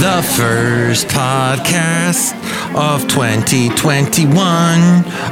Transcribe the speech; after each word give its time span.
the 0.00 0.22
first 0.36 1.08
podcast 1.08 2.34
of 2.76 3.08
2021. 3.08 4.36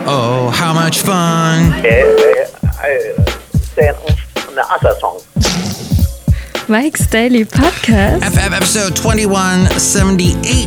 Oh, 0.06 0.50
how 0.54 0.72
much 0.72 1.00
fun! 1.00 1.71
C'est 3.74 3.88
un 3.88 4.59
awesome 4.59 4.98
song. 5.00 5.34
Mike's 6.68 7.06
Daily 7.06 7.44
Podcast. 7.44 8.22
FF 8.24 8.52
episode 8.52 8.96
2178. 8.96 10.66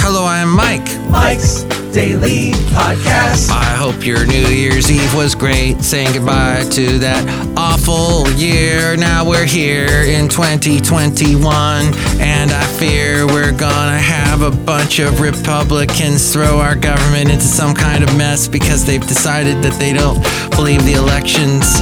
Hello, 0.00 0.24
I'm 0.24 0.50
Mike. 0.50 0.88
Mike's 1.10 1.62
Daily 1.94 2.50
Podcast. 2.74 3.50
I 3.50 3.76
hope 3.76 4.04
your 4.04 4.26
New 4.26 4.48
Year's 4.48 4.90
Eve 4.90 5.14
was 5.14 5.36
great. 5.36 5.80
Saying 5.82 6.12
goodbye 6.12 6.64
to 6.72 6.98
that 6.98 7.24
awful 7.56 8.28
year. 8.32 8.96
Now 8.96 9.24
we're 9.28 9.46
here 9.46 10.02
in 10.02 10.28
2021, 10.28 11.44
and 12.20 12.50
I 12.50 12.64
fear 12.78 13.26
we're 13.26 13.56
gonna 13.56 13.98
have 13.98 14.42
a 14.42 14.50
bunch 14.50 14.98
of 14.98 15.20
Republicans 15.20 16.32
throw 16.32 16.58
our 16.58 16.74
government 16.74 17.30
into 17.30 17.44
some 17.44 17.74
kind 17.74 18.02
of 18.02 18.16
mess 18.16 18.48
because 18.48 18.84
they've 18.84 19.06
decided 19.06 19.62
that 19.62 19.78
they 19.78 19.92
don't 19.92 20.20
believe 20.56 20.84
the 20.84 20.94
elections 20.94 21.78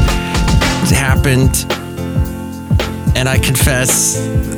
happened. 0.93 1.67
And 3.17 3.29
I 3.31 3.39
confess, 3.39 4.17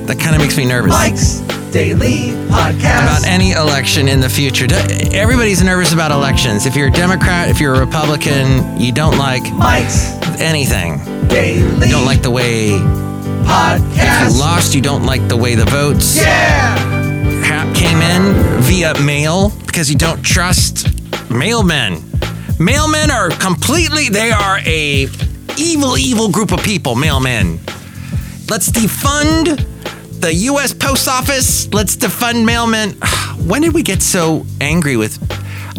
that 0.08 0.18
kind 0.18 0.34
of 0.34 0.42
makes 0.42 0.56
me 0.56 0.64
nervous. 0.64 0.90
Mike's 0.90 1.38
Daily 1.72 2.30
Podcast. 2.48 3.02
about 3.04 3.24
any 3.26 3.52
election 3.52 4.08
in 4.08 4.18
the 4.20 4.28
future. 4.28 4.66
Everybody's 5.14 5.62
nervous 5.62 5.92
about 5.92 6.10
elections. 6.10 6.66
If 6.66 6.74
you're 6.74 6.88
a 6.88 6.90
Democrat, 6.90 7.48
if 7.50 7.60
you're 7.60 7.74
a 7.74 7.80
Republican, 7.80 8.78
you 8.80 8.90
don't 8.90 9.16
like 9.16 9.44
Mike's 9.52 10.10
anything. 10.40 10.98
Daily 11.28 11.86
You 11.86 11.92
don't 11.92 12.04
like 12.04 12.22
the 12.22 12.32
way 12.32 12.70
you 12.72 12.80
Podcast. 13.44 14.38
lost. 14.40 14.74
You 14.74 14.80
don't 14.80 15.04
like 15.04 15.26
the 15.28 15.36
way 15.36 15.54
the 15.54 15.64
votes 15.66 16.16
Yeah. 16.16 16.76
ha- 17.44 17.72
came 17.74 17.98
in 18.02 18.60
via 18.62 18.98
mail 19.00 19.50
because 19.66 19.88
you 19.88 19.96
don't 19.96 20.22
trust 20.22 20.86
mailmen. 21.30 22.00
Mailmen 22.58 23.10
are 23.10 23.30
completely. 23.30 24.08
They 24.08 24.32
are 24.32 24.58
a 24.66 25.06
evil, 25.56 25.96
evil 25.96 26.28
group 26.28 26.50
of 26.50 26.60
people. 26.62 26.96
Mailmen. 26.96 27.60
Let's 28.48 28.70
defund 28.70 29.64
the 30.20 30.32
U.S. 30.34 30.72
Post 30.72 31.06
Office. 31.06 31.72
Let's 31.72 31.96
defund 31.96 32.46
mailmen. 32.46 32.96
When 33.48 33.62
did 33.62 33.72
we 33.72 33.82
get 33.82 34.02
so 34.02 34.44
angry 34.60 34.96
with? 34.96 35.16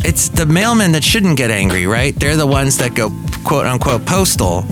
It's 0.03 0.29
the 0.29 0.45
mailmen 0.45 0.93
that 0.93 1.03
shouldn't 1.03 1.37
get 1.37 1.51
angry, 1.51 1.85
right? 1.85 2.15
They're 2.15 2.37
the 2.37 2.47
ones 2.47 2.77
that 2.77 2.95
go 2.95 3.11
quote 3.43 3.65
unquote 3.65 4.05
postal. 4.05 4.65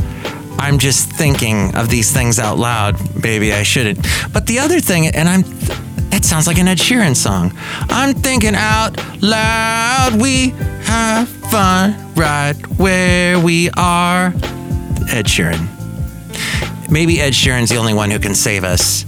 I'm 0.58 0.80
just 0.80 1.12
thinking 1.12 1.76
of 1.76 1.90
these 1.90 2.12
things 2.12 2.40
out 2.40 2.58
loud. 2.58 2.96
Baby, 3.22 3.54
I 3.54 3.64
shouldn't. 3.64 4.00
But 4.34 4.48
the 4.48 4.60
other 4.60 4.80
thing, 4.80 5.08
and 5.08 5.30
I'm, 5.30 5.42
that 6.10 6.24
sounds 6.24 6.48
like 6.48 6.58
an 6.58 6.68
Ed 6.68 6.78
Sheeran 6.78 7.16
song. 7.16 7.52
I'm 7.90 8.16
thinking 8.16 8.56
out 8.56 8.96
loud. 9.22 10.20
We 10.20 10.50
have 10.86 11.28
fun 11.28 12.14
right 12.16 12.56
where 12.80 13.40
we 13.40 13.70
are. 13.72 14.28
Ed 15.10 15.26
Sheeran. 15.26 15.77
Maybe 16.90 17.20
Ed 17.20 17.34
Sheeran's 17.34 17.70
the 17.70 17.78
only 17.78 17.94
one 17.94 18.10
who 18.12 18.20
can 18.20 18.34
save 18.34 18.64
us. 18.64 19.06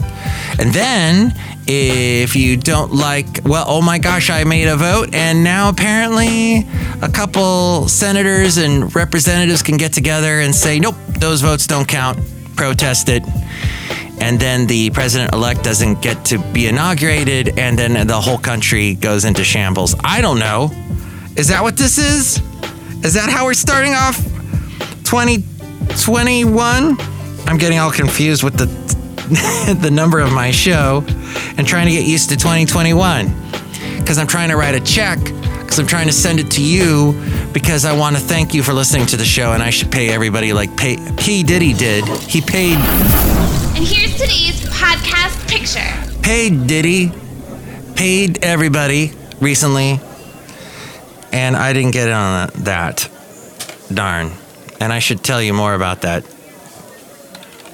And 0.59 0.73
then, 0.73 1.33
if 1.65 2.35
you 2.35 2.57
don't 2.57 2.93
like, 2.93 3.41
well, 3.45 3.65
oh 3.67 3.81
my 3.81 3.99
gosh, 3.99 4.29
I 4.29 4.43
made 4.43 4.67
a 4.67 4.75
vote, 4.75 5.13
and 5.13 5.43
now 5.43 5.69
apparently 5.69 6.67
a 7.01 7.07
couple 7.09 7.87
senators 7.87 8.57
and 8.57 8.93
representatives 8.95 9.61
can 9.61 9.77
get 9.77 9.93
together 9.93 10.41
and 10.41 10.53
say, 10.53 10.79
nope, 10.79 10.95
those 11.19 11.41
votes 11.41 11.67
don't 11.67 11.87
count, 11.87 12.19
protest 12.55 13.07
it. 13.07 13.23
And 14.21 14.37
then 14.37 14.67
the 14.67 14.89
president 14.89 15.33
elect 15.33 15.63
doesn't 15.63 16.01
get 16.01 16.25
to 16.25 16.39
be 16.51 16.67
inaugurated, 16.67 17.57
and 17.57 17.79
then 17.79 18.05
the 18.07 18.19
whole 18.19 18.37
country 18.37 18.95
goes 18.95 19.23
into 19.23 19.45
shambles. 19.45 19.95
I 20.03 20.19
don't 20.19 20.39
know. 20.39 20.71
Is 21.37 21.47
that 21.47 21.63
what 21.63 21.77
this 21.77 21.97
is? 21.97 22.41
Is 23.05 23.13
that 23.13 23.29
how 23.29 23.45
we're 23.45 23.53
starting 23.53 23.93
off 23.93 24.17
2021? 25.05 26.97
I'm 27.47 27.57
getting 27.57 27.79
all 27.79 27.91
confused 27.91 28.43
with 28.43 28.57
the 28.57 28.67
the 29.81 29.91
number 29.91 30.19
of 30.19 30.31
my 30.31 30.49
show 30.49 31.03
and 31.57 31.67
trying 31.67 31.85
to 31.85 31.91
get 31.91 32.05
used 32.05 32.29
to 32.29 32.35
2021 32.35 33.27
because 33.99 34.17
I'm 34.17 34.25
trying 34.25 34.49
to 34.49 34.55
write 34.55 34.73
a 34.73 34.79
check 34.79 35.19
because 35.59 35.77
I'm 35.77 35.85
trying 35.85 36.07
to 36.07 36.13
send 36.13 36.39
it 36.39 36.49
to 36.51 36.63
you 36.63 37.13
because 37.53 37.85
I 37.85 37.95
want 37.95 38.15
to 38.15 38.21
thank 38.21 38.55
you 38.55 38.63
for 38.63 38.73
listening 38.73 39.05
to 39.07 39.17
the 39.17 39.25
show 39.25 39.51
and 39.53 39.61
I 39.61 39.69
should 39.69 39.91
pay 39.91 40.09
everybody 40.09 40.51
like 40.51 40.75
pay 40.75 40.97
P 41.17 41.43
Diddy 41.43 41.73
did. 41.73 42.05
He 42.05 42.41
paid 42.41 42.77
And 43.75 43.85
here's 43.85 44.13
today's 44.13 44.61
podcast 44.71 45.47
picture. 45.47 46.21
paid 46.23 46.65
Diddy 46.65 47.11
paid 47.95 48.43
everybody 48.43 49.11
recently 49.39 49.99
and 51.31 51.55
I 51.55 51.73
didn't 51.73 51.91
get 51.91 52.07
in 52.07 52.13
on 52.13 52.49
that. 52.63 53.07
Darn. 53.93 54.31
And 54.79 54.91
I 54.91 54.97
should 54.97 55.23
tell 55.23 55.41
you 55.41 55.53
more 55.53 55.75
about 55.75 56.01
that 56.01 56.23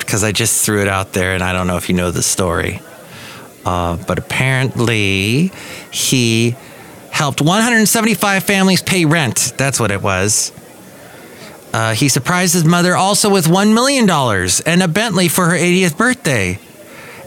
because 0.06 0.24
I 0.24 0.32
just 0.32 0.66
threw 0.66 0.82
it 0.82 0.88
out 0.88 1.14
there 1.14 1.34
and 1.34 1.44
I 1.44 1.52
don't 1.54 1.68
know 1.68 1.78
if 1.78 1.90
you 1.90 1.96
know 1.96 2.12
the 2.12 2.24
story. 2.24 2.82
Uh, 3.66 3.98
but 4.08 4.20
apparently, 4.20 5.52
he 5.92 6.56
helped 7.12 7.42
175 7.42 8.44
families 8.44 8.82
pay 8.82 9.06
rent. 9.06 9.54
That's 9.58 9.80
what 9.80 9.90
it 9.90 10.02
was. 10.02 10.52
Uh, 11.74 11.94
he 11.94 12.08
surprised 12.08 12.54
his 12.54 12.64
mother 12.64 12.96
also 12.96 13.30
with 13.30 13.48
$1 13.48 13.74
million 13.74 14.10
and 14.66 14.84
a 14.84 14.88
Bentley 14.88 15.28
for 15.28 15.46
her 15.46 15.56
80th 15.58 15.98
birthday. 15.98 16.60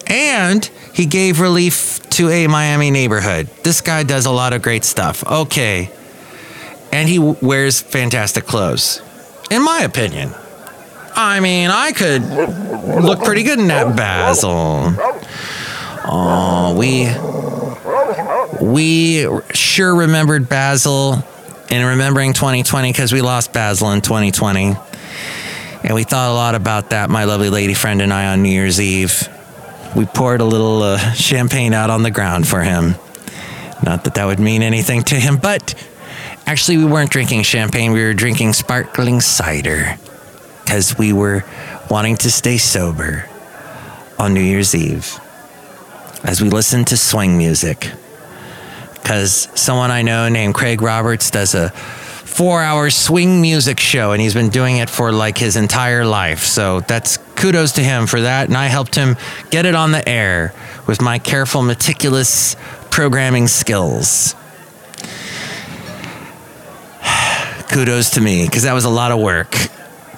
And 0.07 0.65
he 0.95 1.07
gave 1.07 1.41
relief 1.41 2.09
to 2.11 2.31
a 2.31 2.47
Miami 2.47 2.91
neighborhood. 2.91 3.49
This 3.63 3.81
guy 3.81 4.05
does 4.05 4.25
a 4.25 4.31
lot 4.31 4.53
of 4.53 4.63
great 4.63 4.85
stuff. 4.85 5.27
Okay. 5.27 5.91
And 6.93 7.09
he 7.09 7.19
wears 7.19 7.81
fantastic 7.81 8.45
clothes, 8.45 9.03
in 9.51 9.63
my 9.63 9.81
opinion. 9.81 10.33
I 11.21 11.41
mean, 11.41 11.69
I 11.69 11.91
could 11.91 12.23
look 13.03 13.25
pretty 13.25 13.43
good 13.43 13.59
in 13.59 13.67
that 13.67 13.97
Basil. 13.97 14.95
Oh, 16.05 16.77
we 16.79 17.09
we 18.65 19.27
sure 19.53 19.97
remembered 19.97 20.49
Basil 20.49 21.25
in 21.71 21.85
remembering 21.85 22.35
2020 22.35 22.93
because 22.93 23.13
we 23.13 23.21
lost 23.21 23.53
Basil 23.53 23.91
in 23.91 24.01
2020. 24.01 24.77
And 25.83 25.95
we 25.95 26.05
thought 26.05 26.31
a 26.31 26.35
lot 26.35 26.55
about 26.55 26.91
that, 26.91 27.11
my 27.11 27.25
lovely 27.25 27.51
lady 27.51 27.75
friend 27.75 28.01
and 28.01 28.13
I, 28.13 28.27
on 28.27 28.45
New 28.45 28.51
Year's 28.51 28.81
Eve. 28.81 29.29
We 29.97 30.07
poured 30.07 30.41
a 30.41 30.45
little 30.45 30.85
uh, 30.85 30.99
champagne 31.15 31.75
out 31.75 31.91
on 31.91 32.05
the 32.05 32.13
ground 32.13 32.47
for 32.47 32.63
him. 32.63 32.95
Not 33.83 34.05
that 34.05 34.15
that 34.15 34.27
would 34.27 34.39
mean 34.39 34.63
anything 34.63 35.03
to 35.05 35.17
him, 35.17 35.37
but 35.37 35.75
actually, 36.47 36.77
we 36.77 36.85
weren't 36.85 37.11
drinking 37.11 37.43
champagne, 37.43 37.91
we 37.91 38.05
were 38.05 38.15
drinking 38.15 38.53
sparkling 38.53 39.21
cider 39.21 39.99
because 40.69 40.99
we 40.99 41.15
were 41.15 41.43
wanting 41.89 42.15
to 42.15 42.31
stay 42.31 42.59
sober 42.59 43.27
on 44.19 44.35
New 44.35 44.43
Year's 44.43 44.75
Eve 44.75 45.19
as 46.23 46.43
we 46.43 46.51
listened 46.51 46.89
to 46.89 46.97
swing 46.99 47.39
music. 47.39 47.91
Because 48.93 49.49
someone 49.55 49.91
I 49.91 50.03
know 50.03 50.29
named 50.29 50.55
Craig 50.55 50.83
Roberts 50.83 51.31
does 51.31 51.55
a 51.55 51.71
four 51.71 52.61
hour 52.61 52.91
swing 52.91 53.41
music 53.41 53.81
show 53.81 54.13
and 54.13 54.21
he's 54.21 54.35
been 54.35 54.51
doing 54.51 54.77
it 54.77 54.91
for 54.91 55.11
like 55.11 55.39
his 55.39 55.57
entire 55.57 56.05
life. 56.05 56.41
So 56.41 56.81
that's 56.81 57.17
kudos 57.35 57.73
to 57.73 57.81
him 57.83 58.07
for 58.07 58.21
that. 58.21 58.49
And 58.49 58.57
I 58.59 58.67
helped 58.67 58.95
him 58.95 59.17
get 59.49 59.65
it 59.65 59.75
on 59.75 59.91
the 59.91 60.07
air 60.07 60.53
with 60.87 61.01
my 61.01 61.19
careful, 61.19 61.63
meticulous 61.63 62.57
programming 62.91 63.49
skills. 63.49 64.35
kudos 67.71 68.11
to 68.11 68.21
me 68.21 68.45
because 68.45 68.65
that 68.65 68.75
was 68.75 68.85
a 68.85 68.91
lot 68.91 69.13
of 69.13 69.19
work. 69.19 69.57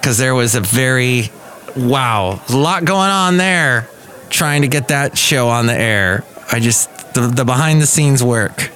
Because 0.01 0.17
there 0.17 0.33
was 0.33 0.55
a 0.55 0.61
very, 0.61 1.29
wow, 1.77 2.41
a 2.49 2.57
lot 2.57 2.85
going 2.85 3.11
on 3.11 3.37
there 3.37 3.87
trying 4.31 4.63
to 4.63 4.67
get 4.67 4.87
that 4.87 5.15
show 5.15 5.49
on 5.49 5.67
the 5.67 5.79
air. 5.79 6.23
I 6.51 6.59
just, 6.59 7.13
the, 7.13 7.27
the 7.27 7.45
behind 7.45 7.81
the 7.81 7.85
scenes 7.85 8.23
work. 8.23 8.71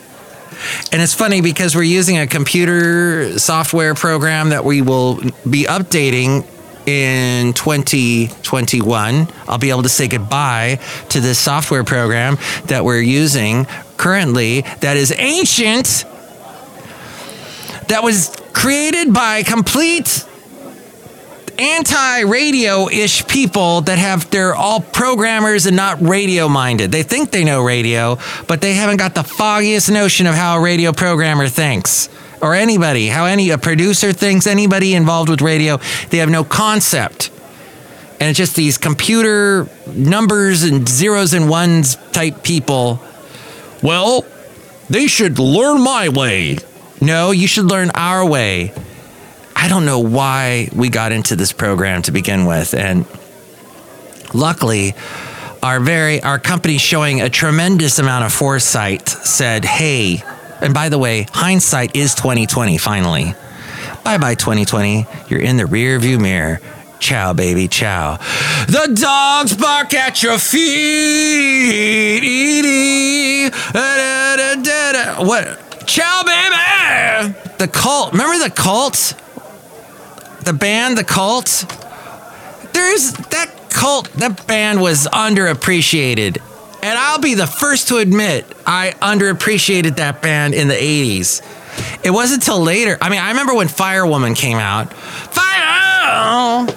And 0.92 1.02
it's 1.02 1.16
funny 1.16 1.42
because 1.42 1.76
we're 1.76 1.84
using 1.84 2.20
a 2.20 2.28
computer 2.28 3.40
software 3.40 3.96
program 3.96 4.50
that 4.50 4.64
we 4.64 4.82
will 4.82 5.16
be 5.50 5.66
updating 5.66 6.46
in 6.86 7.54
2021. 7.54 9.28
I'll 9.48 9.58
be 9.58 9.72
able 9.72 9.84
to 9.84 9.90
say 9.90 10.08
goodbye 10.08 10.80
to 11.10 11.20
this 11.20 11.40
software 11.40 11.84
program 11.84 12.38
that 12.66 12.86
we're 12.86 13.02
using 13.02 13.66
currently 13.98 14.62
that 14.82 14.96
is 14.98 15.14
ancient, 15.18 16.06
that 17.88 18.02
was 18.04 18.36
created 18.54 19.14
by 19.14 19.44
complete 19.44 20.26
anti-radio 21.60 22.90
ish 22.90 23.26
people 23.28 23.82
that 23.82 23.98
have 23.98 24.30
they're 24.30 24.56
all 24.56 24.82
programmers 24.82 25.66
and 25.66 25.76
not 25.76 26.02
radio 26.02 26.48
minded. 26.48 26.92
They 26.92 27.04
think 27.04 27.32
they 27.32 27.44
know 27.44 27.64
radio, 27.64 28.18
but 28.48 28.62
they 28.62 28.74
haven't 28.74 28.98
got 28.98 29.16
the 29.16 29.24
foggiest 29.24 29.92
notion 29.92 30.28
of 30.28 30.36
how 30.36 30.58
a 30.58 30.62
radio 30.62 30.92
programmer 30.92 31.48
thinks. 31.48 32.10
Or 32.42 32.54
anybody, 32.54 33.08
how 33.08 33.26
any 33.26 33.50
a 33.50 33.58
producer 33.58 34.14
thinks, 34.14 34.46
anybody 34.46 34.94
involved 34.94 35.30
with 35.30 35.42
radio, 35.42 35.80
they 36.10 36.18
have 36.18 36.30
no 36.30 36.44
concept. 36.44 37.32
And 38.20 38.30
it's 38.30 38.38
just 38.38 38.56
these 38.56 38.78
computer 38.78 39.68
numbers 39.88 40.64
and 40.64 40.88
zeros 40.88 41.34
and 41.34 41.50
ones 41.50 41.98
type 42.12 42.44
people 42.44 43.02
Well, 43.82 44.26
they 44.90 45.08
should 45.08 45.38
learn 45.38 45.84
my 45.84 46.10
way. 46.10 46.58
No, 47.02 47.32
you 47.32 47.48
should 47.48 47.66
learn 47.66 47.92
our 47.94 48.26
way. 48.26 48.74
I 49.66 49.68
don't 49.68 49.88
know 49.88 49.98
why 49.98 50.70
we 50.76 50.90
got 50.90 51.12
into 51.12 51.36
this 51.36 51.52
program 51.52 52.04
to 52.04 52.12
begin 52.12 52.46
with. 52.46 52.76
And 52.76 53.08
luckily, 54.32 54.94
our 55.64 55.80
very 55.80 56.22
our 56.22 56.38
company 56.38 56.78
showing 56.78 57.20
a 57.20 57.32
tremendous 57.32 57.98
amount 57.98 58.26
of 58.26 58.32
foresight 58.32 59.10
said, 59.10 59.66
"Hey, 59.66 60.24
and 60.62 60.72
by 60.72 60.90
the 60.90 61.00
way, 61.00 61.26
hindsight 61.32 61.96
is 61.96 62.14
2020 62.14 62.78
finally. 62.78 63.34
Bye 64.04 64.20
bye 64.20 64.36
2020. 64.36 65.08
You're 65.30 65.40
in 65.40 65.58
the 65.58 65.66
rear 65.66 65.98
view 65.98 66.20
mirror. 66.20 66.62
Chow, 67.00 67.34
baby, 67.34 67.68
chow. 67.68 68.18
The 68.68 68.92
dogs 68.94 69.56
bark 69.56 69.96
at 69.96 70.22
your 70.22 70.38
feet. 70.38 70.62
What? 75.26 75.88
Chow, 75.88 76.22
baby. 76.24 77.34
The 77.58 77.68
cult. 77.68 78.12
Remember 78.12 78.38
the 78.38 78.52
cult? 78.52 79.16
The 80.46 80.54
band, 80.54 80.96
the 80.96 81.04
cult? 81.04 81.66
There's 82.72 83.14
that 83.14 83.52
cult, 83.72 84.12
that 84.14 84.46
band 84.46 84.80
was 84.80 85.08
underappreciated. 85.08 86.38
And 86.84 87.00
I'll 87.00 87.20
be 87.20 87.34
the 87.34 87.48
first 87.48 87.88
to 87.88 87.98
admit 87.98 88.46
I 88.64 88.94
underappreciated 89.02 89.96
that 89.96 90.22
band 90.22 90.54
in 90.54 90.68
the 90.68 90.76
80s. 90.76 91.42
It 92.06 92.12
wasn't 92.12 92.44
until 92.44 92.62
later. 92.62 92.96
I 93.02 93.10
mean, 93.10 93.20
I 93.20 93.30
remember 93.30 93.56
when 93.56 93.68
Firewoman 93.68 94.36
came 94.36 94.58
out. 94.58 94.94
Fire! 94.94 96.68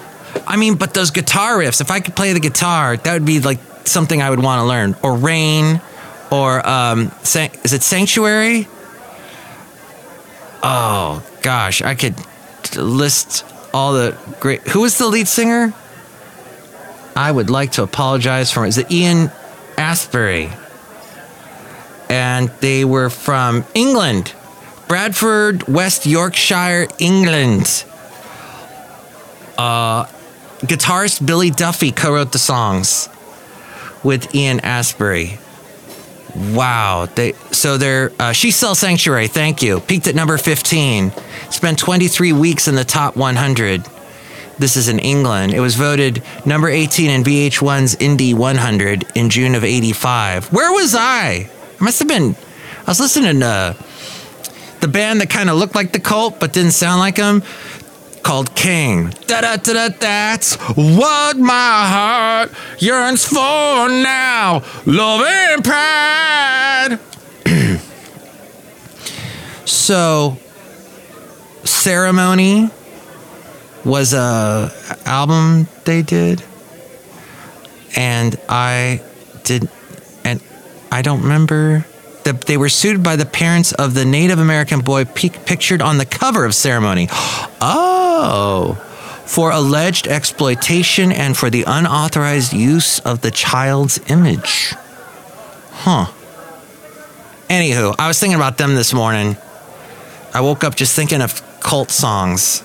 I 0.46 0.56
mean, 0.56 0.76
but 0.76 0.94
those 0.94 1.10
guitar 1.10 1.58
riffs, 1.58 1.82
if 1.82 1.90
I 1.90 2.00
could 2.00 2.16
play 2.16 2.32
the 2.32 2.40
guitar, 2.40 2.96
that 2.96 3.12
would 3.12 3.26
be 3.26 3.40
like 3.40 3.58
something 3.84 4.22
I 4.22 4.30
would 4.30 4.42
want 4.42 4.60
to 4.60 4.64
learn. 4.66 4.96
Or 5.02 5.14
Rain, 5.14 5.82
or 6.30 6.66
um, 6.66 7.12
is 7.22 7.72
it 7.74 7.82
Sanctuary? 7.82 8.66
Oh, 10.62 11.22
gosh, 11.42 11.82
I 11.82 11.94
could 11.94 12.16
list 12.76 13.44
all 13.72 13.92
the 13.92 14.16
great. 14.40 14.62
Who 14.68 14.80
was 14.80 14.98
the 14.98 15.06
lead 15.08 15.28
singer? 15.28 15.72
I 17.16 17.32
would 17.32 17.50
like 17.50 17.72
to 17.72 17.82
apologize 17.82 18.52
for. 18.52 18.64
Is 18.66 18.78
it 18.78 18.90
Ian 18.90 19.30
Astbury? 19.76 20.56
And 22.08 22.48
they 22.60 22.84
were 22.84 23.10
from 23.10 23.64
England, 23.74 24.32
Bradford, 24.86 25.68
West 25.68 26.06
Yorkshire, 26.06 26.88
England. 26.98 27.84
Uh, 29.58 30.06
guitarist 30.60 31.26
Billy 31.26 31.50
Duffy 31.50 31.92
co-wrote 31.92 32.32
the 32.32 32.38
songs 32.38 33.08
with 34.02 34.34
Ian 34.34 34.60
Astbury. 34.60 35.38
Wow. 36.38 37.06
They 37.14 37.32
so 37.52 37.76
they're 37.76 38.12
uh, 38.19 38.32
She 38.32 38.50
Sells 38.50 38.79
Sanctuary. 38.79 39.29
Thank 39.29 39.62
you. 39.62 39.81
Peaked 39.81 40.06
at 40.06 40.14
number 40.14 40.38
15. 40.38 41.12
Spent 41.50 41.79
23 41.79 42.32
weeks 42.32 42.69
in 42.69 42.75
the 42.75 42.85
top 42.85 43.17
100. 43.17 43.85
This 44.58 44.76
is 44.76 44.88
in 44.88 44.99
England. 44.99 45.55
It 45.55 45.61
was 45.61 45.76
voted 45.76 46.23
number 46.44 46.69
18 46.69 47.11
in 47.11 47.23
VH1's 47.23 47.96
Indie 47.96 48.35
100 48.35 49.06
in 49.14 49.31
June 49.31 49.55
of 49.55 49.62
85. 49.62 50.52
Where 50.52 50.73
was 50.73 50.94
I? 50.96 51.49
I 51.81 51.85
must 51.85 52.00
have 52.00 52.08
been. 52.08 52.35
I 52.81 52.90
was 52.90 52.99
listening 52.99 53.40
to 53.40 53.76
the 54.81 54.88
band 54.88 55.20
that 55.20 55.31
kind 55.31 55.50
of 55.50 55.56
looked 55.56 55.75
like 55.75 55.93
the 55.93 56.00
cult 56.00 56.40
but 56.40 56.52
didn't 56.52 56.73
sound 56.73 57.00
like 57.00 57.17
them 57.17 57.43
called 58.28 58.54
King. 58.54 59.08
Da 59.26 59.40
da 59.40 59.56
da 59.56 59.72
da. 59.72 59.88
That's 59.88 60.56
what 60.76 61.38
my 61.38 61.86
heart 61.88 62.52
yearns 62.78 63.25
for 63.25 63.88
now. 63.88 64.62
Love 64.84 65.22
and 65.26 65.64
pride. 65.64 66.98
so, 69.64 70.36
ceremony 71.64 72.69
was 73.82 74.12
a 74.12 74.75
album 75.06 75.66
they 75.86 76.02
did, 76.02 76.44
and 77.96 78.38
I 78.46 79.00
did, 79.44 79.70
and 80.25 80.42
I 80.92 81.00
don't 81.00 81.22
remember 81.22 81.86
that 82.28 82.42
they 82.42 82.58
were 82.58 82.69
sued 82.69 83.02
by 83.02 83.16
the 83.16 83.25
parents 83.25 83.72
of 83.72 83.94
the 83.94 84.04
Native 84.04 84.38
American 84.38 84.80
boy 84.80 85.06
pictured 85.06 85.80
on 85.80 85.96
the 85.96 86.04
cover 86.04 86.44
of 86.44 86.54
Ceremony. 86.54 87.08
Oh, 87.10 88.75
for 89.25 89.50
alleged 89.50 90.06
exploitation 90.06 91.10
and 91.10 91.36
for 91.36 91.48
the 91.48 91.64
unauthorized 91.66 92.52
use 92.52 92.98
of 93.00 93.22
the 93.22 93.30
child's 93.30 93.98
image. 94.10 94.75
Huh. 95.70 96.06
Anywho, 97.48 97.94
I 97.98 98.08
was 98.08 98.20
thinking 98.20 98.36
about 98.36 98.58
them 98.58 98.75
this 98.75 98.92
morning. 98.92 99.36
I 100.34 100.42
woke 100.42 100.64
up 100.64 100.75
just 100.75 100.94
thinking 100.94 101.22
of 101.22 101.42
cult 101.60 101.90
songs. 101.90 102.62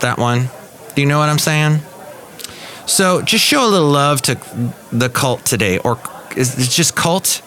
That 0.00 0.18
one. 0.18 0.50
Do 0.94 1.02
you 1.02 1.06
know 1.06 1.18
what 1.20 1.28
I'm 1.28 1.38
saying? 1.38 1.80
So 2.96 3.20
just 3.20 3.44
show 3.44 3.62
a 3.62 3.68
little 3.68 3.90
love 3.90 4.22
to 4.22 4.36
the 4.90 5.10
cult 5.10 5.44
today, 5.44 5.76
or 5.76 5.98
is 6.34 6.58
it 6.58 6.70
just 6.70 6.96
cult? 6.96 7.42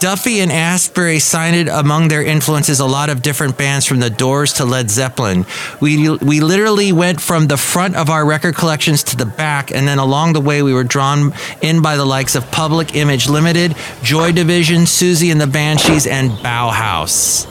Duffy 0.00 0.40
and 0.40 0.50
Astbury 0.50 1.20
signed 1.20 1.68
among 1.68 2.08
their 2.08 2.24
influences 2.24 2.80
a 2.80 2.84
lot 2.84 3.08
of 3.08 3.22
different 3.22 3.56
bands 3.56 3.86
from 3.86 4.00
the 4.00 4.10
Doors 4.10 4.54
to 4.54 4.64
Led 4.64 4.90
Zeppelin. 4.90 5.46
We 5.80 6.10
we 6.16 6.40
literally 6.40 6.90
went 6.90 7.20
from 7.20 7.46
the 7.46 7.56
front 7.56 7.94
of 7.94 8.10
our 8.10 8.26
record 8.26 8.56
collections 8.56 9.04
to 9.04 9.16
the 9.16 9.26
back, 9.26 9.70
and 9.70 9.86
then 9.86 10.00
along 10.00 10.32
the 10.32 10.40
way 10.40 10.60
we 10.64 10.74
were 10.74 10.82
drawn 10.82 11.34
in 11.62 11.80
by 11.80 11.96
the 11.96 12.04
likes 12.04 12.34
of 12.34 12.50
Public 12.50 12.96
Image 12.96 13.28
Limited, 13.28 13.76
Joy 14.02 14.32
Division, 14.32 14.86
Siouxsie 14.86 15.30
and 15.30 15.40
the 15.40 15.46
Banshees, 15.46 16.04
and 16.04 16.32
Bauhaus. 16.32 17.46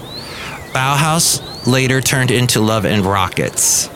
Bauhaus 0.73 1.65
later 1.65 2.01
turned 2.01 2.31
into 2.31 2.59
Love 2.59 2.85
and 2.85 3.05
Rockets, 3.05 3.87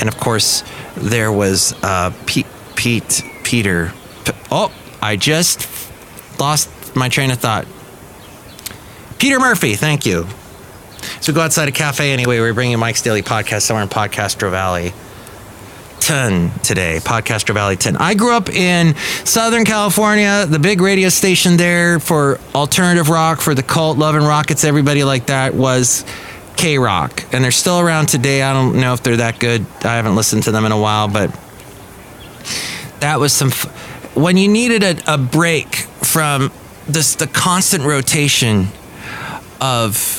and 0.00 0.08
of 0.08 0.16
course 0.16 0.64
there 0.96 1.32
was 1.32 1.74
uh, 1.82 2.12
Pete, 2.26 2.46
Pete 2.76 3.22
Peter. 3.42 3.92
Oh, 4.50 4.72
I 5.00 5.16
just 5.16 5.68
lost 6.38 6.96
my 6.96 7.08
train 7.08 7.30
of 7.30 7.38
thought. 7.38 7.66
Peter 9.18 9.38
Murphy, 9.38 9.74
thank 9.74 10.04
you. 10.04 10.26
So 11.20 11.32
go 11.32 11.40
outside 11.40 11.68
a 11.68 11.72
cafe 11.72 12.12
anyway. 12.12 12.40
We're 12.40 12.54
bringing 12.54 12.78
Mike's 12.78 13.02
Daily 13.02 13.22
Podcast 13.22 13.62
somewhere 13.62 13.82
in 13.82 13.88
Podcastro 13.88 14.50
Valley. 14.50 14.92
10 16.00 16.50
today, 16.64 16.98
Podcastro 17.00 17.54
Valley 17.54 17.76
10. 17.76 17.96
I 17.96 18.14
grew 18.14 18.34
up 18.34 18.48
in 18.48 18.96
Southern 19.24 19.64
California, 19.64 20.46
the 20.46 20.58
big 20.58 20.80
radio 20.80 21.08
station 21.08 21.56
there 21.56 22.00
for 22.00 22.40
alternative 22.56 23.08
rock, 23.08 23.40
for 23.40 23.54
the 23.54 23.62
cult, 23.62 23.98
Love 23.98 24.16
and 24.16 24.26
Rockets, 24.26 24.64
everybody 24.64 25.04
like 25.04 25.26
that 25.26 25.54
was 25.54 26.04
K 26.56 26.78
Rock. 26.78 27.24
And 27.32 27.42
they're 27.42 27.50
still 27.50 27.80
around 27.80 28.06
today. 28.06 28.42
I 28.42 28.52
don't 28.52 28.80
know 28.80 28.92
if 28.92 29.02
they're 29.02 29.16
that 29.18 29.38
good. 29.38 29.66
I 29.82 29.96
haven't 29.96 30.16
listened 30.16 30.44
to 30.44 30.52
them 30.52 30.64
in 30.64 30.72
a 30.72 30.78
while, 30.80 31.08
but 31.08 31.30
that 33.00 33.18
was 33.18 33.32
some. 33.32 33.48
F- 33.48 34.16
when 34.16 34.36
you 34.36 34.48
needed 34.48 34.82
a, 34.82 35.14
a 35.14 35.18
break 35.18 35.76
from 36.02 36.52
this 36.86 37.14
the 37.14 37.26
constant 37.26 37.84
rotation 37.84 38.68
of 39.60 40.18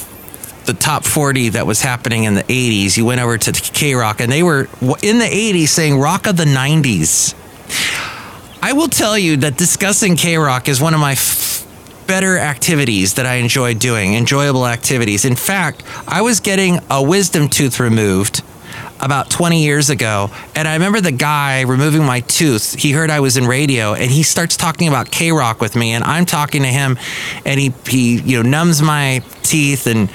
the 0.65 0.73
top 0.73 1.03
40 1.03 1.49
that 1.49 1.67
was 1.67 1.81
happening 1.81 2.23
in 2.23 2.35
the 2.35 2.43
80s. 2.43 2.97
You 2.97 3.05
went 3.05 3.19
over 3.21 3.37
to 3.37 3.51
K 3.51 3.95
Rock, 3.95 4.21
and 4.21 4.31
they 4.31 4.43
were 4.43 4.69
in 5.01 5.19
the 5.19 5.25
80s 5.25 5.67
saying 5.67 5.99
rock 5.99 6.25
of 6.27 6.37
the 6.37 6.45
90s. 6.45 7.35
I 8.61 8.71
will 8.71 8.87
tell 8.87 9.17
you 9.17 9.37
that 9.37 9.57
discussing 9.57 10.15
K 10.15 10.37
Rock 10.37 10.69
is 10.69 10.79
one 10.79 10.93
of 10.93 10.99
my 11.01 11.15
better 12.07 12.37
activities 12.37 13.15
that 13.15 13.25
I 13.25 13.35
enjoyed 13.35 13.79
doing, 13.79 14.13
enjoyable 14.13 14.67
activities. 14.67 15.25
In 15.25 15.35
fact, 15.35 15.83
I 16.07 16.21
was 16.21 16.39
getting 16.39 16.79
a 16.89 17.01
wisdom 17.01 17.49
tooth 17.49 17.79
removed 17.79 18.41
about 19.01 19.29
20 19.29 19.63
years 19.63 19.89
ago. 19.89 20.29
And 20.55 20.67
I 20.67 20.73
remember 20.73 21.01
the 21.01 21.11
guy 21.11 21.61
removing 21.61 22.05
my 22.05 22.21
tooth. 22.21 22.73
He 22.73 22.91
heard 22.91 23.09
I 23.09 23.19
was 23.19 23.37
in 23.37 23.45
radio 23.45 23.93
and 23.93 24.09
he 24.09 24.23
starts 24.23 24.55
talking 24.55 24.87
about 24.87 25.11
K 25.11 25.31
Rock 25.31 25.59
with 25.59 25.75
me. 25.75 25.91
And 25.91 26.03
I'm 26.03 26.25
talking 26.25 26.61
to 26.61 26.69
him 26.69 26.97
and 27.45 27.59
he, 27.59 27.73
he, 27.85 28.19
you 28.19 28.41
know, 28.41 28.49
numbs 28.49 28.81
my 28.81 29.21
teeth 29.41 29.87
and 29.87 30.09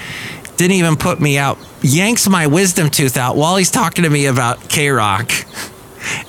didn't 0.57 0.77
even 0.77 0.97
put 0.97 1.21
me 1.21 1.39
out, 1.39 1.59
yanks 1.83 2.29
my 2.29 2.47
wisdom 2.47 2.91
tooth 2.91 3.17
out 3.17 3.37
while 3.37 3.57
he's 3.57 3.71
talking 3.71 4.05
to 4.05 4.11
me 4.11 4.27
about 4.27 4.69
K 4.69 4.89
Rock. 4.89 5.31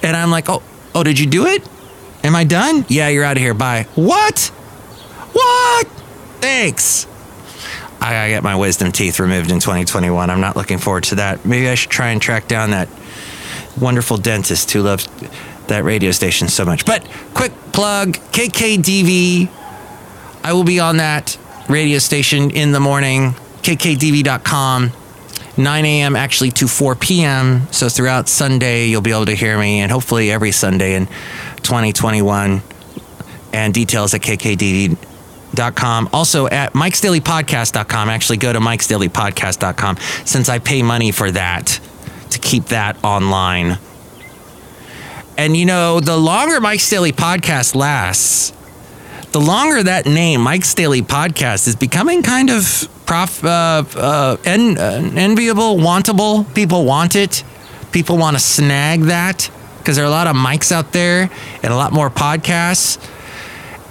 And 0.04 0.16
I'm 0.16 0.30
like, 0.30 0.50
oh, 0.50 0.62
oh, 0.94 1.04
did 1.04 1.20
you 1.20 1.25
do 1.25 1.46
it? 1.46 1.68
Am 2.24 2.36
I 2.36 2.44
done? 2.44 2.86
Yeah, 2.89 3.08
you're 3.08 3.24
out 3.24 3.38
of 3.38 3.42
here. 3.42 3.54
Bye. 3.54 3.88
What? 3.96 4.51
What? 5.39 5.88
Thanks. 6.41 7.08
I 8.01 8.13
gotta 8.13 8.29
get 8.29 8.43
my 8.43 8.55
wisdom 8.55 8.91
teeth 8.91 9.19
removed 9.19 9.51
in 9.51 9.60
2021. 9.60 10.29
I'm 10.29 10.41
not 10.41 10.55
looking 10.55 10.77
forward 10.77 11.03
to 11.05 11.15
that. 11.15 11.46
Maybe 11.46 11.69
I 11.69 11.75
should 11.75 11.89
try 11.89 12.10
and 12.10 12.22
track 12.22 12.48
down 12.48 12.72
that 12.72 12.89
wonderful 13.79 14.17
dentist 14.17 14.72
who 14.72 14.81
loves 14.81 15.08
that 15.67 15.84
radio 15.84 16.12
station 16.12 16.48
so 16.48 16.65
much. 16.65 16.86
But 16.86 17.08
quick 17.34 17.51
plug 17.72 18.13
KKDV. 18.31 19.50
I 20.43 20.53
will 20.53 20.63
be 20.63 20.79
on 20.79 20.98
that 20.98 21.38
radio 21.69 22.00
station 22.00 22.51
in 22.51 22.72
the 22.72 22.79
morning, 22.79 23.31
kkdv.com. 23.62 24.91
9 25.58 25.86
a.m. 25.86 26.15
actually 26.15 26.51
to 26.51 26.67
4 26.67 26.96
p.m. 26.96 27.67
So 27.72 27.89
throughout 27.89 28.29
Sunday, 28.29 28.88
you'll 28.88 29.01
be 29.01 29.12
able 29.12 29.25
to 29.25 29.36
hear 29.36 29.58
me, 29.58 29.81
and 29.81 29.91
hopefully 29.91 30.31
every 30.31 30.51
Sunday 30.51 30.96
in 30.96 31.08
2021. 31.63 32.62
And 33.51 33.74
details 33.74 34.13
at 34.13 34.22
kkdv.com. 35.50 36.10
Also 36.13 36.48
at 36.48 36.74
mikesdailypodcast.com. 36.74 38.10
Actually, 38.10 38.38
go 38.38 38.53
to 38.53 38.60
mikesdailypodcast.com 38.60 39.98
since 40.25 40.50
I 40.50 40.60
pay 40.60 40.82
money 40.82 41.12
for 41.12 41.32
that 41.32 41.79
to 42.32 42.39
keep 42.39 42.65
that 42.65 43.03
online. 43.03 43.77
And 45.38 45.56
you 45.56 45.65
know, 45.65 46.00
the 46.00 46.18
longer 46.18 46.60
Mike's 46.60 46.89
Daily 46.89 47.13
Podcast 47.13 47.74
lasts, 47.74 48.51
the 49.32 49.39
longer 49.39 49.82
that 49.84 50.06
name, 50.06 50.41
Mike's 50.41 50.74
Daily 50.74 51.01
Podcast, 51.01 51.68
is 51.68 51.75
becoming 51.75 52.24
kind 52.24 52.50
of 52.50 52.89
prof, 53.06 53.44
uh, 53.46 53.84
uh, 53.96 54.38
en, 54.44 54.77
uh, 54.77 55.12
enviable, 55.15 55.77
wantable. 55.77 56.53
People 56.53 56.84
want 56.86 57.15
it. 57.15 57.44
People 57.91 58.18
want 58.18 58.36
to 58.36 58.44
snag 58.44 59.03
that 59.03 59.50
because 59.77 59.96
there 59.96 60.03
are 60.03 60.10
a 60.10 60.12
lot 60.12 60.27
of 60.27 60.36
mics 60.36 60.72
out 60.72 60.91
there 60.91 61.29
and 61.63 61.74
a 61.74 61.75
lot 61.75 61.94
more 61.94 62.10
podcasts. 62.10 63.00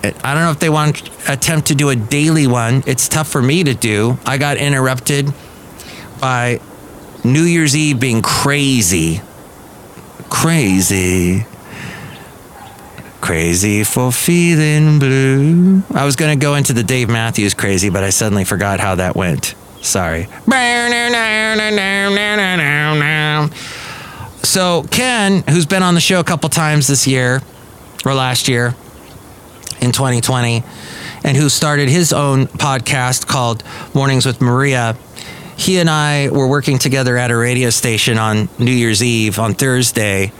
I 0.02 0.34
don't 0.34 0.44
know 0.44 0.50
if 0.50 0.60
they 0.60 0.70
want 0.70 0.96
to 0.96 1.32
attempt 1.32 1.68
to 1.68 1.74
do 1.74 1.90
a 1.90 1.96
daily 1.96 2.46
one. 2.46 2.84
It's 2.86 3.08
tough 3.08 3.28
for 3.28 3.42
me 3.42 3.64
to 3.64 3.74
do. 3.74 4.18
I 4.24 4.38
got 4.38 4.56
interrupted 4.56 5.32
by 6.20 6.60
New 7.24 7.42
Year's 7.42 7.76
Eve 7.76 7.98
being 7.98 8.22
crazy. 8.22 9.20
Crazy. 10.30 11.44
Crazy 13.20 13.82
for 13.82 14.12
feeling 14.12 15.00
blue. 15.00 15.82
I 15.92 16.04
was 16.04 16.14
going 16.14 16.38
to 16.38 16.42
go 16.42 16.54
into 16.54 16.72
the 16.72 16.84
Dave 16.84 17.08
Matthews 17.08 17.54
crazy, 17.54 17.90
but 17.90 18.04
I 18.04 18.10
suddenly 18.10 18.44
forgot 18.44 18.78
how 18.78 18.94
that 18.94 19.16
went. 19.16 19.56
Sorry. 19.82 20.28
So, 24.44 24.84
Ken, 24.90 25.42
who's 25.48 25.66
been 25.66 25.82
on 25.82 25.94
the 25.94 26.00
show 26.00 26.20
a 26.20 26.24
couple 26.24 26.48
times 26.48 26.86
this 26.86 27.06
year 27.06 27.42
or 28.04 28.14
last 28.14 28.46
year 28.46 28.74
in 29.80 29.92
2020, 29.92 30.62
and 31.24 31.36
who 31.36 31.48
started 31.48 31.88
his 31.88 32.12
own 32.12 32.46
podcast 32.46 33.26
called 33.26 33.62
Mornings 33.94 34.26
with 34.26 34.40
Maria, 34.40 34.96
he 35.56 35.78
and 35.78 35.90
I 35.90 36.28
were 36.30 36.46
working 36.46 36.78
together 36.78 37.16
at 37.16 37.30
a 37.30 37.36
radio 37.36 37.70
station 37.70 38.16
on 38.16 38.48
New 38.58 38.70
Year's 38.70 39.02
Eve 39.02 39.38
on 39.38 39.54
Thursday, 39.54 40.32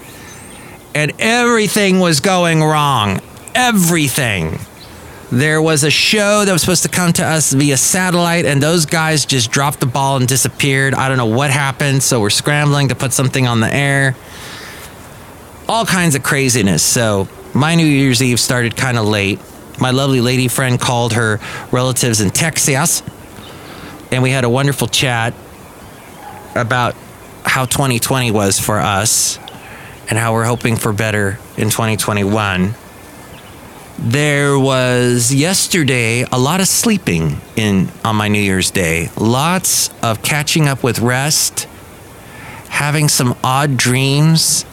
and 0.95 1.13
everything 1.19 2.01
was 2.01 2.21
going 2.21 2.63
wrong. 2.63 3.21
Everything. 3.55 4.59
There 5.31 5.61
was 5.61 5.85
a 5.85 5.91
show 5.91 6.45
that 6.45 6.53
was 6.53 6.63
supposed 6.63 6.85
to 6.85 6.89
come 6.89 7.13
to 7.15 7.25
us 7.25 7.53
via 7.53 7.77
satellite, 7.77 8.47
and 8.47 8.63
those 8.63 8.87
guys 8.87 9.27
just 9.27 9.51
dropped 9.51 9.81
the 9.81 9.87
ball 9.87 10.17
and 10.17 10.27
disappeared. 10.27 10.95
I 10.95 11.09
don't 11.09 11.19
know 11.19 11.27
what 11.27 11.51
happened, 11.51 12.03
so 12.03 12.21
we're 12.21 12.31
scrambling 12.31 12.89
to 12.89 12.95
put 12.95 13.13
something 13.13 13.47
on 13.47 13.61
the 13.61 13.73
air. 13.73 14.17
All 15.69 15.85
kinds 15.85 16.15
of 16.15 16.23
craziness. 16.23 16.83
So, 16.83 17.29
my 17.55 17.75
New 17.75 17.87
Year's 17.87 18.23
Eve 18.23 18.41
started 18.41 18.77
kind 18.77 18.99
of 18.99 19.07
late. 19.07 19.41
My 19.81 19.91
lovely 19.91 20.21
lady 20.21 20.49
friend 20.49 20.79
called 20.81 21.13
her 21.15 21.41
relatives 21.71 22.21
in 22.21 22.31
Texas, 22.31 23.03
and 24.11 24.23
we 24.23 24.31
had 24.31 24.45
a 24.45 24.49
wonderful 24.49 24.89
chat 24.89 25.35
about 26.55 26.95
how 27.45 27.65
2020 27.65 28.31
was 28.31 28.59
for 28.59 28.79
us 28.79 29.39
and 30.09 30.19
how 30.19 30.33
we're 30.33 30.45
hoping 30.45 30.77
for 30.77 30.93
better 30.93 31.39
in 31.57 31.71
2021. 31.71 32.75
There 33.99 34.59
was 34.59 35.35
yesterday 35.35 36.23
a 36.31 36.39
lot 36.39 36.61
of 36.61 36.69
sleeping 36.69 37.41
in 37.57 37.89
on 38.05 38.17
my 38.17 38.29
New 38.29 38.41
Year's 38.41 38.71
Day. 38.71 39.11
Lots 39.17 39.91
of 40.03 40.23
catching 40.23 40.69
up 40.69 40.83
with 40.85 41.01
rest, 41.01 41.67
having 42.69 43.09
some 43.09 43.37
odd 43.43 43.77
dreams. 43.77 44.65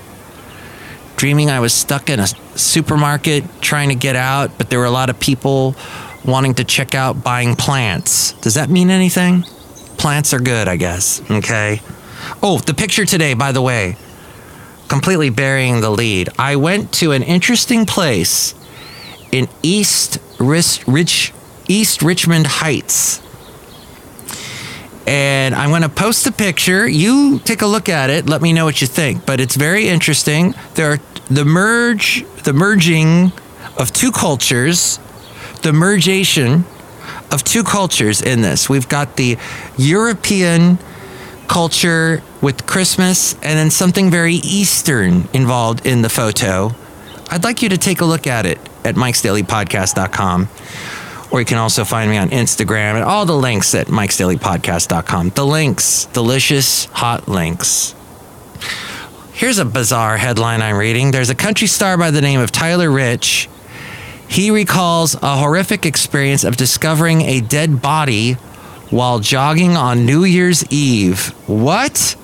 Dreaming 1.16 1.50
I 1.50 1.60
was 1.60 1.74
stuck 1.74 2.10
in 2.10 2.20
a 2.20 2.28
supermarket 2.56 3.44
trying 3.62 3.90
to 3.90 3.96
get 3.96 4.16
out, 4.16 4.58
but 4.58 4.70
there 4.70 4.80
were 4.80 4.86
a 4.86 4.92
lot 4.92 5.10
of 5.10 5.20
people 5.20 5.76
wanting 6.24 6.56
to 6.56 6.64
check 6.64 6.96
out 6.96 7.24
buying 7.24 7.56
plants. 7.56 8.34
Does 8.34 8.56
that 8.56 8.70
mean 8.70 8.90
anything? 8.90 9.44
Plants 9.98 10.34
are 10.34 10.40
good, 10.40 10.68
I 10.68 10.76
guess. 10.76 11.22
Okay. 11.30 11.82
Oh, 12.42 12.60
the 12.60 12.74
picture 12.74 13.06
today, 13.06 13.34
by 13.34 13.52
the 13.52 13.62
way, 13.62 13.98
completely 14.88 15.30
burying 15.30 15.82
the 15.82 15.90
lead. 15.90 16.30
I 16.38 16.56
went 16.56 16.92
to 16.94 17.12
an 17.12 17.24
interesting 17.24 17.86
place 17.86 18.56
in 19.32 19.48
East 19.62 20.20
Rich, 20.40 21.34
East 21.68 22.02
Richmond 22.02 22.48
Heights. 22.48 23.22
And 25.08 25.54
I'm 25.54 25.70
going 25.70 25.84
to 25.84 25.90
post 25.90 26.26
a 26.26 26.32
picture. 26.32 26.88
You 26.88 27.40
take 27.40 27.62
a 27.62 27.68
look 27.68 27.90
at 27.90 28.10
it. 28.10 28.28
Let 28.28 28.42
me 28.42 28.54
know 28.54 28.66
what 28.66 28.82
you 28.82 28.88
think. 28.88 29.26
But 29.26 29.40
it's 29.40 29.56
very 29.56 29.88
interesting. 29.88 30.56
There 30.74 30.94
are 30.94 31.00
the 31.30 31.46
merge, 31.46 32.26
the 32.44 32.54
merging 32.54 33.32
of 33.78 33.92
two 33.92 34.12
cultures, 34.12 34.98
the 35.62 35.72
mergation 35.72 36.64
of 37.32 37.44
two 37.44 37.64
cultures 37.64 38.22
in 38.22 38.42
this. 38.42 38.70
We've 38.70 38.88
got 38.88 39.18
the 39.18 39.38
European 39.78 40.78
culture 41.48 42.24
with 42.42 42.66
Christmas 42.66 43.34
and 43.36 43.58
then 43.58 43.70
something 43.70 44.10
very 44.10 44.36
Eastern 44.36 45.28
involved 45.34 45.86
in 45.86 46.02
the 46.02 46.10
photo. 46.10 46.72
I'd 47.30 47.44
like 47.44 47.62
you 47.62 47.70
to 47.70 47.78
take 47.78 48.02
a 48.02 48.06
look 48.06 48.28
at 48.28 48.46
it 48.46 48.60
at 48.84 48.96
mikesdailypodcast.com. 48.96 50.50
Or 51.32 51.40
you 51.40 51.46
can 51.46 51.58
also 51.58 51.84
find 51.84 52.10
me 52.10 52.18
on 52.18 52.30
Instagram 52.30 52.96
and 52.96 53.04
all 53.04 53.26
the 53.26 53.36
links 53.36 53.74
at 53.74 53.88
mikesdailypodcast.com. 53.88 55.32
The 55.32 55.46
links, 55.46 56.06
delicious, 56.06 56.86
hot 56.86 57.28
links. 57.28 57.96
Here's 59.36 59.58
a 59.58 59.66
bizarre 59.66 60.16
headline 60.16 60.62
I'm 60.62 60.78
reading. 60.78 61.12
There's 61.12 61.30
a 61.30 61.36
country 61.36 61.68
star 61.68 61.98
by 61.98 62.10
the 62.10 62.22
name 62.22 62.40
of 62.40 62.54
Tyler 62.54 62.90
Rich. 62.90 63.50
He 64.30 64.50
recalls 64.50 65.16
a 65.16 65.36
horrific 65.36 65.86
experience 65.86 66.46
of 66.46 66.56
discovering 66.56 67.20
a 67.20 67.42
dead 67.42 67.82
body 67.82 68.36
while 68.92 69.20
jogging 69.20 69.76
on 69.76 70.06
New 70.06 70.24
Year's 70.24 70.64
Eve. 70.72 71.28
What? 71.50 72.16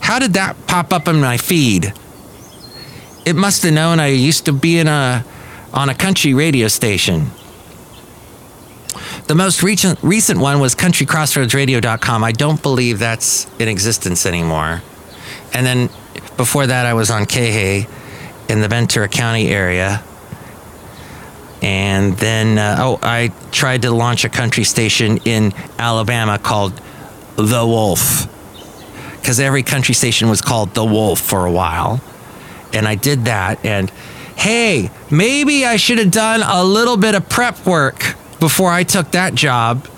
How 0.00 0.18
did 0.18 0.32
that 0.32 0.56
pop 0.66 0.92
up 0.92 1.06
in 1.06 1.20
my 1.20 1.36
feed? 1.36 1.92
It 3.24 3.36
must 3.36 3.62
have 3.62 3.72
known 3.72 4.00
I 4.00 4.08
used 4.08 4.46
to 4.46 4.52
be 4.52 4.80
in 4.80 4.88
a 4.88 5.24
on 5.72 5.88
a 5.88 5.94
country 5.94 6.34
radio 6.34 6.66
station. 6.66 7.30
The 9.28 9.36
most 9.36 9.62
recent 9.62 10.02
recent 10.02 10.40
one 10.40 10.58
was 10.58 10.74
countrycrossroadsradio.com. 10.74 12.24
I 12.24 12.32
don't 12.32 12.60
believe 12.60 12.98
that's 12.98 13.46
in 13.60 13.68
existence 13.68 14.26
anymore. 14.26 14.82
And 15.56 15.64
then 15.64 15.88
before 16.36 16.66
that 16.66 16.84
I 16.84 16.92
was 16.92 17.10
on 17.10 17.24
KHAY 17.24 17.88
in 18.50 18.60
the 18.60 18.68
Ventura 18.68 19.08
County 19.08 19.48
area. 19.48 20.02
And 21.62 22.14
then, 22.18 22.58
uh, 22.58 22.76
oh, 22.78 22.98
I 23.00 23.32
tried 23.52 23.82
to 23.82 23.90
launch 23.90 24.26
a 24.26 24.28
country 24.28 24.64
station 24.64 25.16
in 25.24 25.54
Alabama 25.78 26.38
called 26.38 26.78
The 27.36 27.64
Wolf. 27.66 28.28
Because 29.18 29.40
every 29.40 29.62
country 29.62 29.94
station 29.94 30.28
was 30.28 30.42
called 30.42 30.74
The 30.74 30.84
Wolf 30.84 31.20
for 31.20 31.46
a 31.46 31.50
while. 31.50 32.02
And 32.74 32.86
I 32.86 32.94
did 32.94 33.24
that. 33.24 33.64
And 33.64 33.88
hey, 34.36 34.90
maybe 35.10 35.64
I 35.64 35.76
should 35.76 35.96
have 35.96 36.10
done 36.10 36.42
a 36.44 36.62
little 36.62 36.98
bit 36.98 37.14
of 37.14 37.30
prep 37.30 37.64
work 37.64 38.14
before 38.40 38.70
I 38.70 38.82
took 38.82 39.12
that 39.12 39.34
job. 39.34 39.88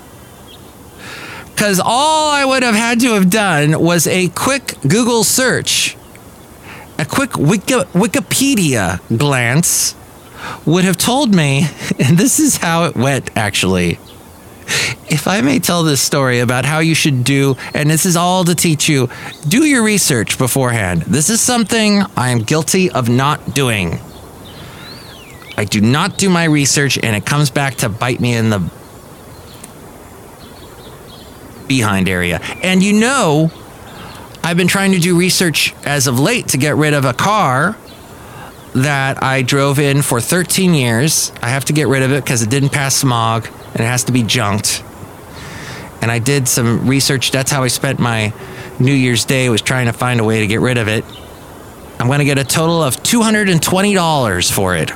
Because 1.59 1.81
all 1.83 2.31
I 2.31 2.45
would 2.45 2.63
have 2.63 2.73
had 2.73 3.01
to 3.01 3.15
have 3.15 3.29
done 3.29 3.81
was 3.81 4.07
a 4.07 4.29
quick 4.29 4.75
Google 4.87 5.25
search, 5.25 5.97
a 6.97 7.03
quick 7.03 7.37
Wiki- 7.37 7.83
Wikipedia 7.91 9.01
glance 9.17 9.93
would 10.65 10.85
have 10.85 10.95
told 10.95 11.35
me, 11.35 11.67
and 11.99 12.17
this 12.17 12.39
is 12.39 12.55
how 12.55 12.85
it 12.85 12.95
went 12.95 13.35
actually. 13.35 13.99
If 15.09 15.27
I 15.27 15.41
may 15.41 15.59
tell 15.59 15.83
this 15.83 15.99
story 15.99 16.39
about 16.39 16.63
how 16.63 16.79
you 16.79 16.95
should 16.95 17.25
do, 17.25 17.57
and 17.73 17.89
this 17.89 18.05
is 18.05 18.15
all 18.15 18.45
to 18.45 18.55
teach 18.55 18.87
you, 18.87 19.09
do 19.45 19.65
your 19.65 19.83
research 19.83 20.37
beforehand. 20.37 21.01
This 21.01 21.29
is 21.29 21.41
something 21.41 22.03
I 22.15 22.29
am 22.29 22.39
guilty 22.39 22.89
of 22.89 23.09
not 23.09 23.53
doing. 23.53 23.99
I 25.57 25.65
do 25.65 25.81
not 25.81 26.17
do 26.17 26.29
my 26.29 26.45
research, 26.45 26.97
and 26.97 27.17
it 27.17 27.25
comes 27.25 27.49
back 27.49 27.75
to 27.75 27.89
bite 27.89 28.21
me 28.21 28.33
in 28.33 28.49
the 28.49 28.78
behind 31.69 32.09
area. 32.09 32.39
And 32.61 32.83
you 32.83 32.91
know, 32.99 33.49
I've 34.43 34.57
been 34.57 34.67
trying 34.67 34.91
to 34.91 34.99
do 34.99 35.17
research 35.17 35.73
as 35.85 36.07
of 36.07 36.19
late 36.19 36.49
to 36.49 36.57
get 36.57 36.75
rid 36.75 36.93
of 36.93 37.05
a 37.05 37.13
car 37.13 37.77
that 38.73 39.23
I 39.23 39.41
drove 39.41 39.79
in 39.79 40.01
for 40.01 40.19
13 40.19 40.73
years. 40.73 41.31
I 41.41 41.49
have 41.49 41.65
to 41.65 41.73
get 41.73 41.87
rid 41.87 42.03
of 42.03 42.11
it 42.11 42.23
because 42.23 42.41
it 42.41 42.49
didn't 42.49 42.69
pass 42.69 42.95
smog 42.95 43.47
and 43.47 43.79
it 43.79 43.85
has 43.85 44.03
to 44.05 44.11
be 44.11 44.23
junked. 44.23 44.83
And 46.01 46.11
I 46.11 46.19
did 46.19 46.47
some 46.47 46.87
research. 46.87 47.31
That's 47.31 47.51
how 47.51 47.63
I 47.63 47.67
spent 47.67 47.99
my 47.99 48.33
New 48.79 48.93
Year's 48.93 49.25
Day 49.25 49.49
was 49.49 49.61
trying 49.61 49.87
to 49.87 49.93
find 49.93 50.19
a 50.19 50.23
way 50.23 50.39
to 50.39 50.47
get 50.47 50.61
rid 50.61 50.77
of 50.77 50.87
it. 50.87 51.03
I'm 51.99 52.07
going 52.07 52.19
to 52.19 52.25
get 52.25 52.37
a 52.37 52.45
total 52.45 52.81
of 52.81 52.95
$220 53.03 54.51
for 54.51 54.75
it. 54.75 54.91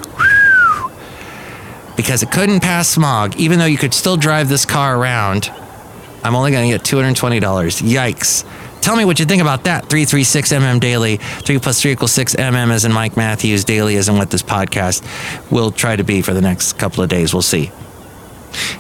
Because 1.97 2.23
it 2.23 2.31
couldn't 2.31 2.61
pass 2.61 2.87
smog, 2.87 3.35
even 3.35 3.59
though 3.59 3.65
you 3.65 3.77
could 3.77 3.93
still 3.93 4.15
drive 4.15 4.47
this 4.47 4.65
car 4.65 4.97
around 4.97 5.51
I'm 6.23 6.35
only 6.35 6.51
going 6.51 6.71
to 6.71 6.77
get 6.77 6.85
$220. 6.85 7.41
Yikes. 7.81 8.81
Tell 8.81 8.95
me 8.95 9.05
what 9.05 9.19
you 9.19 9.25
think 9.25 9.41
about 9.41 9.63
that. 9.63 9.89
336 9.89 10.51
MM 10.51 10.79
Daily. 10.79 11.17
3 11.17 11.59
plus 11.59 11.81
3 11.81 11.91
equals 11.91 12.11
6 12.11 12.35
MM 12.35 12.71
as 12.71 12.85
in 12.85 12.91
Mike 12.91 13.15
Matthews. 13.15 13.63
Daily 13.63 13.95
as 13.97 14.09
in 14.09 14.17
what 14.17 14.29
this 14.29 14.43
podcast 14.43 15.03
will 15.51 15.71
try 15.71 15.95
to 15.95 16.03
be 16.03 16.21
for 16.21 16.33
the 16.33 16.41
next 16.41 16.73
couple 16.73 17.03
of 17.03 17.09
days. 17.09 17.33
We'll 17.33 17.41
see. 17.41 17.71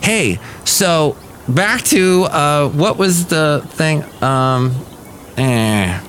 Hey, 0.01 0.39
so 0.65 1.15
back 1.47 1.83
to 1.83 2.23
uh, 2.23 2.69
what 2.69 2.97
was 2.97 3.27
the 3.27 3.65
thing? 3.69 4.03
Um, 4.21 4.75
eh. 5.37 6.01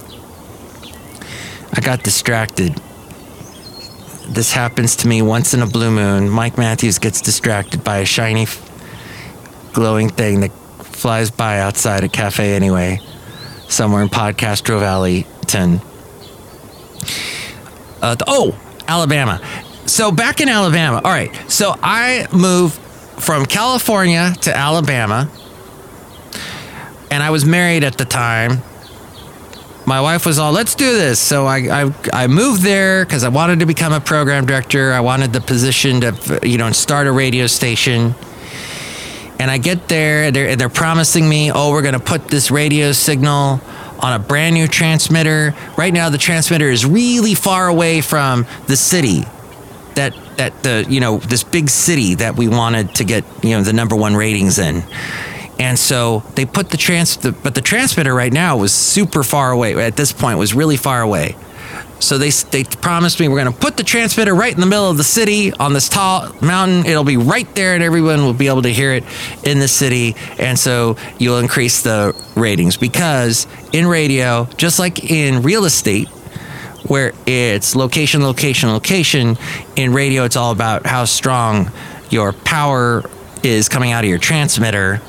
I 1.72 1.80
got 1.80 2.02
distracted. 2.02 2.74
This 4.28 4.52
happens 4.52 4.96
to 4.96 5.08
me 5.08 5.22
once 5.22 5.54
in 5.54 5.62
a 5.62 5.66
blue 5.66 5.90
moon. 5.90 6.28
Mike 6.28 6.56
Matthews 6.56 6.98
gets 6.98 7.20
distracted 7.20 7.84
by 7.84 7.98
a 7.98 8.04
shiny, 8.04 8.46
glowing 9.72 10.08
thing 10.08 10.40
that 10.40 10.50
flies 11.04 11.30
by 11.30 11.58
outside 11.58 12.02
a 12.02 12.08
cafe 12.08 12.54
anyway 12.54 12.98
somewhere 13.68 14.00
in 14.00 14.08
Podcastro 14.08 14.80
Valley, 14.80 15.26
10. 15.42 15.78
Uh, 18.00 18.16
oh, 18.26 18.58
Alabama. 18.88 19.38
So 19.84 20.10
back 20.10 20.40
in 20.40 20.48
Alabama. 20.48 21.02
All 21.04 21.10
right. 21.10 21.30
So 21.46 21.74
I 21.82 22.26
moved 22.32 22.80
from 23.22 23.44
California 23.44 24.32
to 24.40 24.56
Alabama, 24.56 25.30
and 27.10 27.22
I 27.22 27.28
was 27.28 27.44
married 27.44 27.84
at 27.84 27.98
the 27.98 28.06
time. 28.06 28.62
My 29.84 30.00
wife 30.00 30.24
was 30.24 30.38
all, 30.38 30.52
let's 30.52 30.74
do 30.74 30.90
this. 30.90 31.20
So 31.20 31.44
I, 31.44 31.82
I, 31.82 31.94
I 32.14 32.26
moved 32.28 32.62
there 32.62 33.04
because 33.04 33.24
I 33.24 33.28
wanted 33.28 33.60
to 33.60 33.66
become 33.66 33.92
a 33.92 34.00
program 34.00 34.46
director. 34.46 34.94
I 34.94 35.00
wanted 35.00 35.34
the 35.34 35.42
position 35.42 36.00
to, 36.00 36.40
you 36.48 36.56
know, 36.56 36.72
start 36.72 37.06
a 37.06 37.12
radio 37.12 37.46
station 37.46 38.14
and 39.38 39.50
I 39.50 39.58
get 39.58 39.88
there, 39.88 40.30
they're, 40.30 40.56
they're 40.56 40.68
promising 40.68 41.28
me, 41.28 41.50
oh, 41.52 41.72
we're 41.72 41.82
going 41.82 41.94
to 41.94 42.00
put 42.00 42.28
this 42.28 42.50
radio 42.50 42.92
signal 42.92 43.60
on 44.00 44.12
a 44.12 44.18
brand 44.18 44.54
new 44.54 44.68
transmitter. 44.68 45.54
Right 45.76 45.92
now, 45.92 46.10
the 46.10 46.18
transmitter 46.18 46.70
is 46.70 46.84
really 46.84 47.34
far 47.34 47.68
away 47.68 48.00
from 48.00 48.46
the 48.66 48.76
city. 48.76 49.22
That 49.94 50.14
that 50.38 50.64
the 50.64 50.84
you 50.88 50.98
know 50.98 51.18
this 51.18 51.44
big 51.44 51.70
city 51.70 52.16
that 52.16 52.36
we 52.36 52.48
wanted 52.48 52.96
to 52.96 53.04
get 53.04 53.24
you 53.44 53.50
know 53.50 53.62
the 53.62 53.72
number 53.72 53.94
one 53.94 54.16
ratings 54.16 54.58
in, 54.58 54.82
and 55.60 55.78
so 55.78 56.24
they 56.34 56.44
put 56.44 56.70
the 56.70 56.76
trans 56.76 57.16
but 57.16 57.54
the 57.54 57.60
transmitter 57.60 58.12
right 58.12 58.32
now 58.32 58.56
was 58.56 58.72
super 58.72 59.22
far 59.22 59.52
away. 59.52 59.74
At 59.74 59.96
this 59.96 60.12
point, 60.12 60.36
was 60.36 60.52
really 60.52 60.76
far 60.76 61.00
away. 61.00 61.36
So 62.04 62.18
they 62.18 62.28
they 62.28 62.64
promised 62.64 63.18
me 63.18 63.28
we're 63.28 63.42
going 63.42 63.52
to 63.52 63.58
put 63.58 63.78
the 63.78 63.82
transmitter 63.82 64.34
right 64.34 64.52
in 64.52 64.60
the 64.60 64.66
middle 64.66 64.90
of 64.90 64.98
the 64.98 65.04
city 65.04 65.54
on 65.54 65.72
this 65.72 65.88
tall 65.88 66.34
mountain. 66.42 66.84
It'll 66.84 67.02
be 67.02 67.16
right 67.16 67.52
there, 67.54 67.72
and 67.72 67.82
everyone 67.82 68.22
will 68.24 68.34
be 68.34 68.48
able 68.48 68.60
to 68.62 68.68
hear 68.68 68.92
it 68.92 69.04
in 69.42 69.58
the 69.58 69.68
city. 69.68 70.14
And 70.38 70.58
so 70.58 70.98
you'll 71.18 71.38
increase 71.38 71.80
the 71.80 72.14
ratings 72.36 72.76
because 72.76 73.46
in 73.72 73.86
radio, 73.86 74.44
just 74.58 74.78
like 74.78 75.10
in 75.10 75.40
real 75.42 75.64
estate, 75.64 76.08
where 76.86 77.12
it's 77.24 77.74
location, 77.74 78.22
location, 78.22 78.68
location, 78.68 79.38
in 79.74 79.94
radio 79.94 80.24
it's 80.24 80.36
all 80.36 80.52
about 80.52 80.84
how 80.84 81.06
strong 81.06 81.70
your 82.10 82.34
power 82.34 83.02
is 83.42 83.70
coming 83.70 83.92
out 83.92 84.04
of 84.04 84.10
your 84.10 84.18
transmitter. 84.18 85.00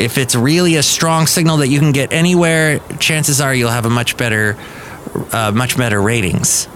If 0.00 0.18
it's 0.18 0.34
really 0.34 0.74
a 0.74 0.82
strong 0.82 1.28
signal 1.28 1.58
that 1.58 1.68
you 1.68 1.78
can 1.78 1.92
get 1.92 2.12
anywhere, 2.12 2.80
chances 2.98 3.40
are 3.40 3.54
you'll 3.54 3.70
have 3.70 3.86
a 3.86 3.90
much 3.90 4.16
better 4.16 4.58
uh, 5.32 5.52
much 5.54 5.76
better 5.76 6.00
ratings. 6.00 6.68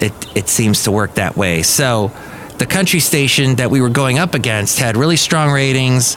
It 0.00 0.12
it 0.36 0.48
seems 0.48 0.84
to 0.84 0.92
work 0.92 1.14
that 1.14 1.36
way. 1.36 1.62
So 1.62 2.12
the 2.58 2.66
country 2.66 3.00
station 3.00 3.56
that 3.56 3.70
we 3.70 3.80
were 3.80 3.88
going 3.88 4.18
up 4.18 4.34
against 4.34 4.78
had 4.78 4.96
really 4.96 5.16
strong 5.16 5.50
ratings, 5.52 6.14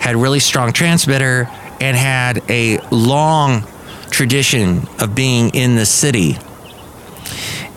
had 0.00 0.16
really 0.16 0.40
strong 0.40 0.72
transmitter, 0.72 1.48
and 1.80 1.96
had 1.96 2.42
a 2.48 2.78
long 2.90 3.64
tradition 4.10 4.86
of 5.00 5.14
being 5.14 5.50
in 5.50 5.74
the 5.74 5.86
city. 5.86 6.38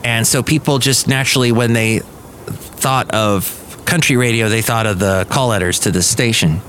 And 0.03 0.25
so 0.25 0.43
people 0.43 0.79
just 0.79 1.07
naturally, 1.07 1.51
when 1.51 1.73
they 1.73 1.99
thought 1.99 3.11
of 3.11 3.83
country 3.85 4.17
radio, 4.17 4.47
they 4.47 4.61
thought 4.61 4.85
of 4.85 4.99
the 4.99 5.25
call 5.29 5.47
letters 5.49 5.79
to 5.79 5.91
the 5.91 6.03
station. 6.03 6.61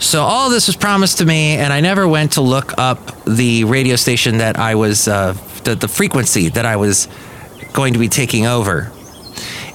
So 0.00 0.22
all 0.22 0.48
this 0.48 0.66
was 0.66 0.76
promised 0.76 1.18
to 1.18 1.26
me, 1.26 1.56
and 1.56 1.74
I 1.74 1.80
never 1.80 2.08
went 2.08 2.32
to 2.32 2.40
look 2.40 2.72
up 2.78 3.24
the 3.26 3.64
radio 3.64 3.96
station 3.96 4.38
that 4.38 4.58
I 4.58 4.74
was, 4.74 5.06
uh, 5.06 5.34
the, 5.64 5.74
the 5.74 5.88
frequency 5.88 6.48
that 6.48 6.64
I 6.64 6.76
was 6.76 7.06
going 7.74 7.92
to 7.92 7.98
be 7.98 8.08
taking 8.08 8.46
over. 8.46 8.90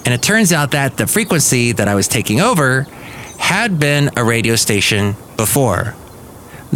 And 0.04 0.14
it 0.16 0.24
turns 0.24 0.52
out 0.52 0.72
that 0.72 0.98
the 0.98 1.06
frequency 1.06 1.74
that 1.74 1.88
I 1.88 1.94
was 1.94 2.08
taking 2.08 2.42
over 2.42 2.88
had 3.38 3.80
been 3.80 4.10
a 4.18 4.24
radio 4.24 4.56
station 4.56 5.16
before, 5.38 5.94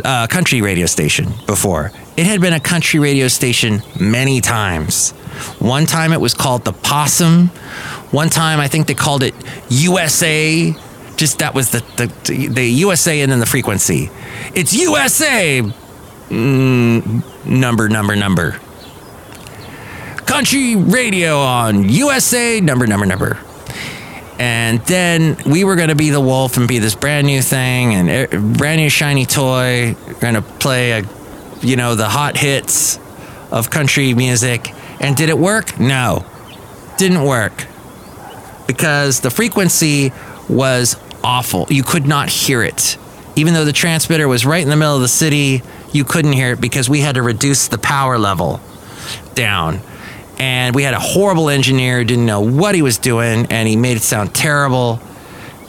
a 0.06 0.28
country 0.30 0.62
radio 0.62 0.86
station 0.86 1.34
before. 1.48 1.92
It 2.18 2.28
had 2.28 2.42
been 2.42 2.54
a 2.54 2.60
country 2.60 3.00
radio 3.00 3.28
station 3.28 3.82
many 4.00 4.42
times. 4.42 5.12
One 5.58 5.88
time 5.88 6.14
it 6.14 6.22
was 6.22 6.36
called 6.36 6.66
the 6.66 6.74
Possum. 6.74 7.48
One 8.12 8.30
time 8.30 8.60
I 8.60 8.68
think 8.68 8.86
they 8.86 8.94
called 8.94 9.24
it 9.24 9.34
USA 9.70 10.76
just 11.20 11.40
that 11.40 11.54
was 11.54 11.72
the, 11.72 11.80
the, 11.98 12.48
the 12.48 12.66
USA 12.66 13.20
and 13.20 13.30
then 13.32 13.40
the 13.40 13.46
frequency. 13.46 14.10
It's 14.56 14.74
USA. 14.74 15.62
Mm, 16.30 17.46
number, 17.46 17.90
number, 17.90 18.16
number. 18.16 18.52
Country 20.26 20.78
radio 20.78 21.38
on 21.40 21.90
USA, 21.90 22.62
number, 22.62 22.88
number, 22.88 23.06
number. 23.06 23.38
And 24.40 24.80
then 24.86 25.36
we 25.46 25.66
were 25.66 25.76
going 25.76 25.90
to 25.90 25.96
be 25.96 26.10
the 26.10 26.22
wolf 26.22 26.56
and 26.56 26.68
be 26.68 26.80
this 26.80 26.96
brand 26.96 27.28
new 27.28 27.42
thing 27.42 27.94
and 27.94 28.58
brand 28.58 28.80
new 28.80 28.90
shiny 28.90 29.26
toy. 29.26 29.98
Going 30.22 30.36
to 30.36 30.42
play 30.42 31.02
a, 31.02 31.04
you 31.62 31.76
know, 31.76 31.96
the 31.96 32.08
hot 32.08 32.38
hits 32.38 32.98
of 33.52 33.70
country 33.70 34.14
music. 34.14 34.74
And 35.02 35.18
did 35.18 35.28
it 35.28 35.38
work? 35.38 35.78
No, 35.80 36.26
didn't 36.98 37.24
work 37.24 37.66
because 38.68 39.20
the 39.20 39.32
frequency 39.32 40.14
was 40.48 40.96
awful. 41.24 41.68
You 41.70 41.84
could 41.84 42.08
not 42.08 42.30
hear 42.30 42.64
it. 42.64 42.98
Even 43.36 43.54
though 43.54 43.66
the 43.66 43.74
transmitter 43.74 44.28
was 44.28 44.46
right 44.46 44.62
in 44.62 44.70
the 44.70 44.76
middle 44.76 44.96
of 44.96 45.02
the 45.02 45.08
city, 45.08 45.62
you 45.92 46.04
couldn't 46.04 46.34
hear 46.34 46.54
it 46.54 46.62
because 46.62 46.90
we 46.90 47.00
had 47.00 47.16
to 47.16 47.22
reduce 47.22 47.68
the 47.68 47.78
power 47.78 48.18
level 48.18 48.60
down. 49.34 49.82
And 50.38 50.74
we 50.76 50.84
had 50.84 50.94
a 50.94 51.00
horrible 51.00 51.50
engineer, 51.50 52.04
didn't 52.04 52.26
know 52.26 52.42
what 52.42 52.76
he 52.76 52.82
was 52.82 52.98
doing, 52.98 53.48
and 53.50 53.68
he 53.68 53.76
made 53.76 53.98
it 53.98 54.04
sound 54.04 54.34
terrible. 54.34 55.02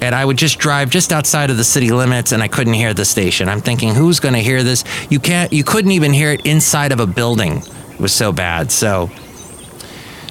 And 0.00 0.14
I 0.14 0.24
would 0.24 0.38
just 0.38 0.58
drive 0.58 0.90
just 0.90 1.12
outside 1.12 1.50
of 1.50 1.56
the 1.56 1.64
city 1.64 1.90
limits 1.90 2.32
and 2.32 2.42
I 2.42 2.48
couldn't 2.48 2.72
hear 2.72 2.94
the 2.94 3.04
station. 3.04 3.48
I'm 3.48 3.60
thinking, 3.60 3.94
who's 3.94 4.18
to 4.20 4.32
hear 4.38 4.62
this? 4.62 4.84
You 5.10 5.20
can't, 5.20 5.52
you 5.52 5.62
couldn't 5.62 5.90
even 5.90 6.12
hear 6.12 6.32
it 6.32 6.46
inside 6.46 6.92
of 6.92 7.00
a 7.00 7.06
building. 7.06 7.58
It 7.92 8.00
was 8.00 8.12
so 8.12 8.32
bad. 8.32 8.72
So, 8.72 9.10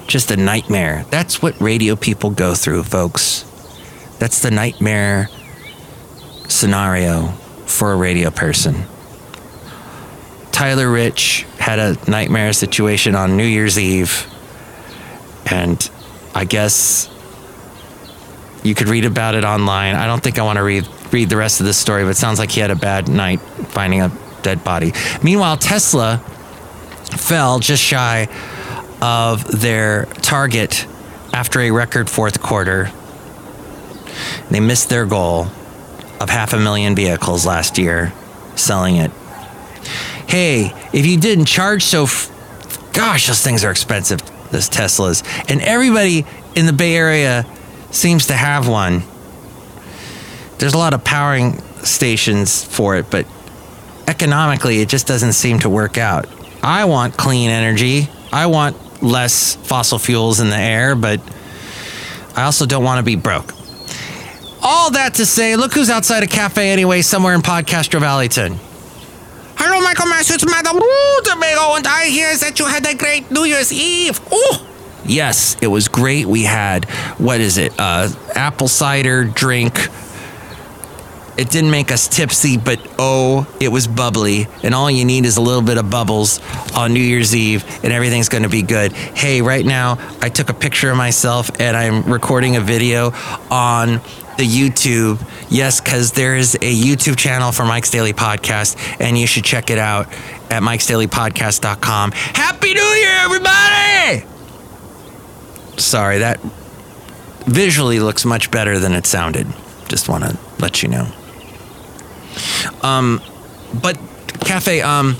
just 0.08 0.32
a 0.32 0.36
nightmare. 0.36 1.04
That's 1.10 1.40
what 1.40 1.60
radio 1.60 1.94
people 1.94 2.30
go 2.30 2.54
through, 2.54 2.82
folks. 2.82 3.44
That's 4.20 4.42
the 4.42 4.50
nightmare 4.50 5.30
scenario 6.46 7.28
for 7.64 7.94
a 7.94 7.96
radio 7.96 8.30
person. 8.30 8.84
Tyler 10.52 10.90
Rich 10.90 11.46
had 11.58 11.78
a 11.78 12.10
nightmare 12.10 12.52
situation 12.52 13.14
on 13.14 13.38
New 13.38 13.46
Year's 13.46 13.78
Eve, 13.78 14.26
and 15.46 15.90
I 16.34 16.44
guess 16.44 17.08
you 18.62 18.74
could 18.74 18.88
read 18.88 19.06
about 19.06 19.34
it 19.34 19.44
online. 19.44 19.94
I 19.94 20.06
don't 20.06 20.22
think 20.22 20.38
I 20.38 20.42
want 20.42 20.58
to 20.58 20.64
read 20.64 20.86
read 21.10 21.30
the 21.30 21.38
rest 21.38 21.60
of 21.60 21.66
the 21.66 21.72
story, 21.72 22.04
but 22.04 22.10
it 22.10 22.16
sounds 22.18 22.38
like 22.38 22.50
he 22.50 22.60
had 22.60 22.70
a 22.70 22.76
bad 22.76 23.08
night 23.08 23.40
finding 23.68 24.02
a 24.02 24.12
dead 24.42 24.62
body. 24.62 24.92
Meanwhile, 25.22 25.56
Tesla 25.56 26.18
fell 27.16 27.58
just 27.58 27.82
shy 27.82 28.28
of 29.00 29.62
their 29.62 30.04
target 30.20 30.86
after 31.32 31.60
a 31.60 31.70
record 31.70 32.10
fourth 32.10 32.42
quarter 32.42 32.92
they 34.50 34.60
missed 34.60 34.88
their 34.88 35.06
goal 35.06 35.46
of 36.20 36.28
half 36.28 36.52
a 36.52 36.58
million 36.58 36.94
vehicles 36.94 37.46
last 37.46 37.78
year 37.78 38.12
selling 38.56 38.96
it. 38.96 39.10
Hey, 40.28 40.72
if 40.92 41.06
you 41.06 41.18
didn't 41.18 41.46
charge 41.46 41.84
so, 41.84 42.04
f- 42.04 42.30
gosh, 42.92 43.26
those 43.26 43.42
things 43.42 43.64
are 43.64 43.70
expensive, 43.70 44.20
those 44.50 44.68
Teslas. 44.68 45.24
And 45.50 45.60
everybody 45.62 46.24
in 46.54 46.66
the 46.66 46.72
Bay 46.72 46.94
Area 46.94 47.46
seems 47.90 48.26
to 48.26 48.34
have 48.34 48.68
one. 48.68 49.02
There's 50.58 50.74
a 50.74 50.78
lot 50.78 50.94
of 50.94 51.02
powering 51.02 51.58
stations 51.82 52.62
for 52.62 52.96
it, 52.96 53.10
but 53.10 53.26
economically, 54.06 54.80
it 54.80 54.88
just 54.88 55.06
doesn't 55.06 55.32
seem 55.32 55.58
to 55.60 55.68
work 55.70 55.96
out. 55.96 56.28
I 56.62 56.84
want 56.84 57.16
clean 57.16 57.50
energy. 57.50 58.08
I 58.32 58.46
want 58.46 59.02
less 59.02 59.56
fossil 59.56 59.98
fuels 59.98 60.40
in 60.40 60.50
the 60.50 60.56
air, 60.58 60.94
but 60.94 61.20
I 62.36 62.42
also 62.42 62.66
don't 62.66 62.84
want 62.84 62.98
to 62.98 63.02
be 63.02 63.16
broke. 63.16 63.54
All 64.62 64.90
that 64.90 65.14
to 65.14 65.24
say, 65.26 65.56
look 65.56 65.72
who's 65.72 65.88
outside 65.88 66.22
a 66.22 66.26
cafe 66.26 66.70
anyway, 66.70 67.00
somewhere 67.02 67.34
in 67.34 67.40
Podcastro 67.40 68.00
Valleyton. 68.00 68.58
Hello, 69.56 69.80
Michael 69.80 70.06
Matthews, 70.06 70.44
Madam 70.44 70.76
Rutabaga, 70.76 71.76
and 71.76 71.86
I 71.86 72.06
hear 72.06 72.36
that 72.36 72.58
you 72.58 72.66
had 72.66 72.86
a 72.86 72.94
great 72.94 73.30
New 73.30 73.44
Year's 73.44 73.72
Eve. 73.72 74.20
Oh, 74.30 74.66
yes, 75.04 75.56
it 75.62 75.66
was 75.68 75.88
great. 75.88 76.26
We 76.26 76.42
had, 76.44 76.84
what 77.18 77.40
is 77.40 77.56
it, 77.56 77.72
uh, 77.78 78.08
apple 78.34 78.68
cider 78.68 79.24
drink, 79.24 79.88
It 81.40 81.48
didn't 81.48 81.70
make 81.70 81.90
us 81.90 82.06
tipsy, 82.06 82.58
but 82.58 82.80
oh, 82.98 83.46
it 83.60 83.68
was 83.68 83.86
bubbly. 83.86 84.46
And 84.62 84.74
all 84.74 84.90
you 84.90 85.06
need 85.06 85.24
is 85.24 85.38
a 85.38 85.40
little 85.40 85.62
bit 85.62 85.78
of 85.78 85.88
bubbles 85.88 86.38
on 86.74 86.92
New 86.92 87.00
Year's 87.00 87.34
Eve, 87.34 87.64
and 87.82 87.94
everything's 87.94 88.28
going 88.28 88.42
to 88.42 88.50
be 88.50 88.60
good. 88.60 88.92
Hey, 88.92 89.40
right 89.40 89.64
now, 89.64 89.98
I 90.20 90.28
took 90.28 90.50
a 90.50 90.54
picture 90.54 90.90
of 90.90 90.98
myself 90.98 91.50
and 91.58 91.74
I'm 91.76 92.02
recording 92.12 92.56
a 92.56 92.60
video 92.60 93.12
on 93.50 94.02
the 94.36 94.46
YouTube. 94.46 95.20
Yes, 95.50 95.80
because 95.80 96.12
there 96.12 96.36
is 96.36 96.54
a 96.56 96.58
YouTube 96.58 97.16
channel 97.16 97.52
for 97.52 97.64
Mike's 97.64 97.90
Daily 97.90 98.12
Podcast, 98.12 98.76
and 99.00 99.18
you 99.18 99.26
should 99.26 99.44
check 99.44 99.70
it 99.70 99.78
out 99.78 100.08
at 100.50 100.62
mikesdailypodcast.com. 100.62 102.12
Happy 102.12 102.74
New 102.74 102.80
Year, 102.80 103.16
everybody! 103.20 104.26
Sorry, 105.76 106.18
that 106.18 106.40
visually 107.46 108.00
looks 108.00 108.24
much 108.24 108.50
better 108.50 108.78
than 108.78 108.92
it 108.92 109.06
sounded. 109.06 109.46
Just 109.88 110.08
want 110.08 110.24
to 110.24 110.38
let 110.58 110.82
you 110.82 110.88
know. 110.88 111.08
Um, 112.82 113.20
but 113.82 113.98
Cafe, 114.44 114.80
um, 114.82 115.16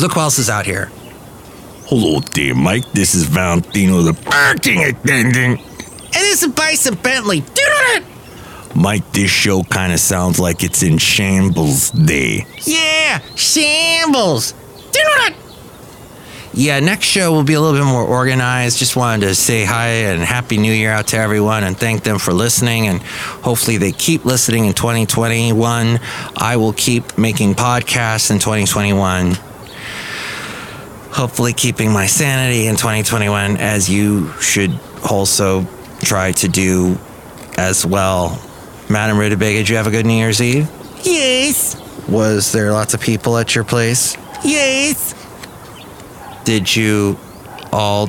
look 0.00 0.12
who 0.12 0.20
else 0.20 0.38
is 0.38 0.48
out 0.48 0.66
here. 0.66 0.90
Hello 1.86 2.20
there, 2.20 2.54
Mike. 2.54 2.90
This 2.92 3.14
is 3.14 3.24
Valentino, 3.24 4.02
the 4.02 4.12
parking 4.12 4.84
attendant. 4.84 5.60
And 6.40 6.52
it's 6.52 6.58
a 6.58 6.94
Bison 6.94 6.94
Bentley. 7.02 7.42
Mike, 8.74 9.12
this 9.12 9.30
show 9.30 9.62
kind 9.64 9.92
of 9.92 9.98
sounds 9.98 10.38
like 10.38 10.62
it's 10.62 10.82
in 10.82 10.98
shambles 10.98 11.90
day. 11.90 12.46
Yeah, 12.64 13.20
shambles. 13.34 14.54
Yeah, 16.54 16.80
next 16.80 17.06
show 17.06 17.32
will 17.32 17.44
be 17.44 17.54
a 17.54 17.60
little 17.60 17.78
bit 17.78 17.86
more 17.86 18.04
organized. 18.04 18.78
Just 18.78 18.96
wanted 18.96 19.26
to 19.26 19.34
say 19.34 19.64
hi 19.64 19.88
and 19.88 20.20
happy 20.22 20.58
new 20.58 20.72
year 20.72 20.90
out 20.90 21.08
to 21.08 21.16
everyone 21.16 21.62
and 21.62 21.76
thank 21.76 22.02
them 22.02 22.18
for 22.18 22.32
listening. 22.32 22.88
And 22.88 23.00
hopefully 23.02 23.76
they 23.76 23.92
keep 23.92 24.24
listening 24.24 24.66
in 24.66 24.74
2021. 24.74 26.00
I 26.36 26.56
will 26.56 26.72
keep 26.72 27.16
making 27.16 27.54
podcasts 27.54 28.30
in 28.30 28.38
2021. 28.38 29.36
Hopefully, 31.12 31.52
keeping 31.52 31.92
my 31.92 32.06
sanity 32.06 32.66
in 32.66 32.76
2021, 32.76 33.56
as 33.56 33.88
you 33.88 34.32
should 34.34 34.78
also 35.08 35.66
try 36.00 36.32
to 36.32 36.48
do 36.48 36.98
as 37.56 37.84
well. 37.84 38.40
Madam 38.88 39.18
Rutabaga, 39.18 39.58
did 39.58 39.68
you 39.68 39.76
have 39.76 39.86
a 39.86 39.90
good 39.90 40.06
New 40.06 40.14
Year's 40.14 40.40
Eve? 40.40 40.70
Yes. 41.02 41.76
Was 42.08 42.52
there 42.52 42.72
lots 42.72 42.94
of 42.94 43.00
people 43.00 43.36
at 43.36 43.54
your 43.54 43.64
place? 43.64 44.16
Yes. 44.44 45.14
Did 46.44 46.74
you 46.74 47.18
all 47.72 48.08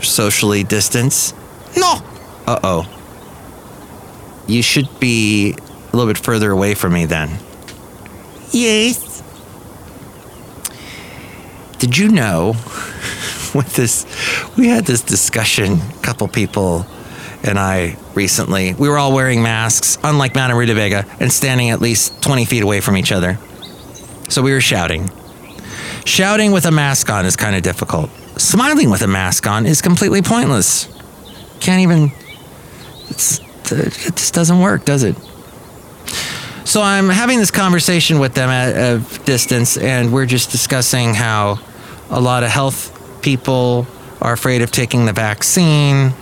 socially 0.00 0.64
distance? 0.64 1.34
No. 1.76 1.98
Uh 2.46 2.58
oh. 2.62 2.90
You 4.46 4.62
should 4.62 4.88
be 5.00 5.52
a 5.52 5.96
little 5.96 6.12
bit 6.12 6.18
further 6.22 6.50
away 6.50 6.74
from 6.74 6.92
me 6.94 7.04
then. 7.06 7.38
Yes. 8.50 9.22
Did 11.78 11.98
you 11.98 12.08
know 12.08 12.48
with 13.54 13.74
this 13.76 14.06
we 14.56 14.68
had 14.68 14.86
this 14.86 15.02
discussion, 15.02 15.80
a 15.80 16.02
couple 16.02 16.28
people 16.28 16.86
and 17.44 17.58
I 17.58 17.96
recently. 18.14 18.74
We 18.74 18.88
were 18.88 18.98
all 18.98 19.12
wearing 19.12 19.42
masks, 19.42 19.98
unlike 20.02 20.34
Madame 20.34 20.56
Rutabaga, 20.56 21.06
and 21.20 21.32
standing 21.32 21.70
at 21.70 21.80
least 21.80 22.22
20 22.22 22.44
feet 22.46 22.62
away 22.62 22.80
from 22.80 22.96
each 22.96 23.12
other. 23.12 23.38
So 24.28 24.42
we 24.42 24.52
were 24.52 24.60
shouting. 24.60 25.10
Shouting 26.04 26.52
with 26.52 26.64
a 26.64 26.70
mask 26.70 27.10
on 27.10 27.26
is 27.26 27.36
kind 27.36 27.54
of 27.54 27.62
difficult. 27.62 28.10
Smiling 28.38 28.90
with 28.90 29.02
a 29.02 29.06
mask 29.06 29.46
on 29.46 29.66
is 29.66 29.80
completely 29.80 30.22
pointless. 30.22 30.88
Can't 31.60 31.82
even. 31.82 32.10
It 33.10 34.16
just 34.16 34.34
doesn't 34.34 34.60
work, 34.60 34.84
does 34.84 35.04
it? 35.04 35.16
So 36.64 36.80
I'm 36.80 37.10
having 37.10 37.38
this 37.38 37.50
conversation 37.50 38.18
with 38.18 38.34
them 38.34 38.48
at 38.48 38.74
a 38.74 38.98
distance, 39.24 39.76
and 39.76 40.12
we're 40.12 40.26
just 40.26 40.50
discussing 40.50 41.14
how 41.14 41.60
a 42.10 42.20
lot 42.20 42.42
of 42.42 42.48
health 42.48 43.20
people 43.22 43.86
are 44.20 44.32
afraid 44.32 44.62
of 44.62 44.70
taking 44.70 45.04
the 45.04 45.12
vaccine, 45.12 46.14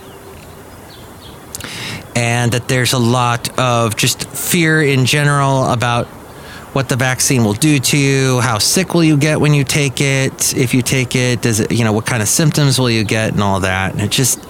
and 2.15 2.51
that 2.51 2.67
there's 2.67 2.93
a 2.93 2.99
lot 2.99 3.57
of 3.59 3.95
just 3.95 4.27
fear 4.27 4.81
in 4.81 5.05
general 5.05 5.65
about 5.65 6.07
what 6.73 6.89
the 6.89 6.95
vaccine 6.95 7.43
will 7.43 7.53
do 7.53 7.79
to 7.79 7.97
you, 7.97 8.39
how 8.39 8.57
sick 8.57 8.93
will 8.93 9.03
you 9.03 9.15
get 9.15 9.39
when 9.39 9.53
you 9.53 9.63
take 9.63 10.01
it, 10.01 10.55
if 10.57 10.73
you 10.73 10.81
take 10.81 11.15
it, 11.15 11.41
does 11.41 11.59
it, 11.59 11.71
you 11.71 11.83
know, 11.83 11.93
what 11.93 12.05
kind 12.05 12.21
of 12.21 12.27
symptoms 12.27 12.79
will 12.79 12.89
you 12.89 13.03
get, 13.03 13.33
and 13.33 13.43
all 13.43 13.59
that. 13.59 13.93
And 13.93 14.01
it 14.01 14.09
just, 14.09 14.41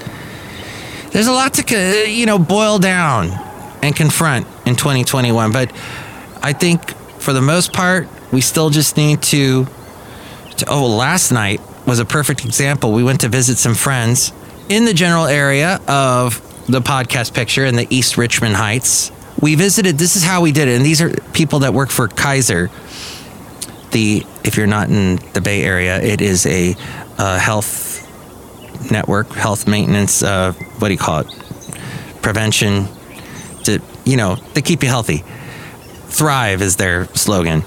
there's 1.12 1.28
a 1.28 1.34
lot 1.34 1.54
to, 1.56 2.10
you 2.10 2.26
know, 2.26 2.40
boil 2.40 2.80
down 2.80 3.28
and 3.84 3.94
confront 3.94 4.48
in 4.66 4.76
2021. 4.76 5.52
But 5.52 5.72
I 6.42 6.54
think 6.54 6.96
for 7.20 7.34
the 7.34 7.42
most 7.42 7.74
part, 7.74 8.08
we 8.32 8.40
still 8.40 8.70
just 8.70 8.96
need 8.96 9.22
to, 9.24 9.66
to 10.58 10.66
oh, 10.70 10.88
last 10.88 11.32
night 11.32 11.60
was 11.86 12.00
a 12.00 12.06
perfect 12.06 12.46
example. 12.46 12.94
We 12.94 13.04
went 13.04 13.22
to 13.22 13.30
visit 13.30 13.58
some 13.58 13.76
friends 13.76 14.32
in 14.70 14.86
the 14.86 14.94
general 14.94 15.26
area 15.26 15.82
of 15.88 16.42
the 16.68 16.82
podcast 16.82 17.34
picture 17.34 17.66
in 17.66 17.76
the 17.76 17.88
East 17.90 18.18
Richmond 18.18 18.56
Heights. 18.56 19.12
We 19.42 19.56
visited, 19.56 19.98
this 19.98 20.16
is 20.16 20.24
how 20.24 20.42
we 20.42 20.52
did 20.52 20.68
it. 20.68 20.76
And 20.76 20.86
these 20.86 21.02
are 21.02 21.10
people 21.34 21.60
that 21.60 21.74
work 21.74 21.90
for 21.90 22.08
Kaiser. 22.08 22.70
The, 23.92 24.26
if 24.44 24.58
you're 24.58 24.68
not 24.68 24.90
in 24.90 25.18
the 25.34 25.42
Bay 25.42 25.64
Area, 25.64 26.02
it 26.02 26.22
is 26.22 26.46
a 26.46 26.76
health 27.18 27.94
network, 28.92 29.30
health 29.30 29.68
maintenance, 29.68 30.24
uh, 30.24 30.54
what 30.80 30.88
do 30.88 30.94
you 30.94 31.00
call 31.00 31.20
it? 31.20 31.28
Prevention 32.22 32.88
to, 33.64 33.80
you 34.06 34.18
know, 34.18 34.36
they 34.54 34.62
keep 34.62 34.84
you 34.84 34.90
healthy. 34.90 35.24
Thrive 36.08 36.62
is 36.62 36.76
their 36.76 37.06
slogan. 37.16 37.64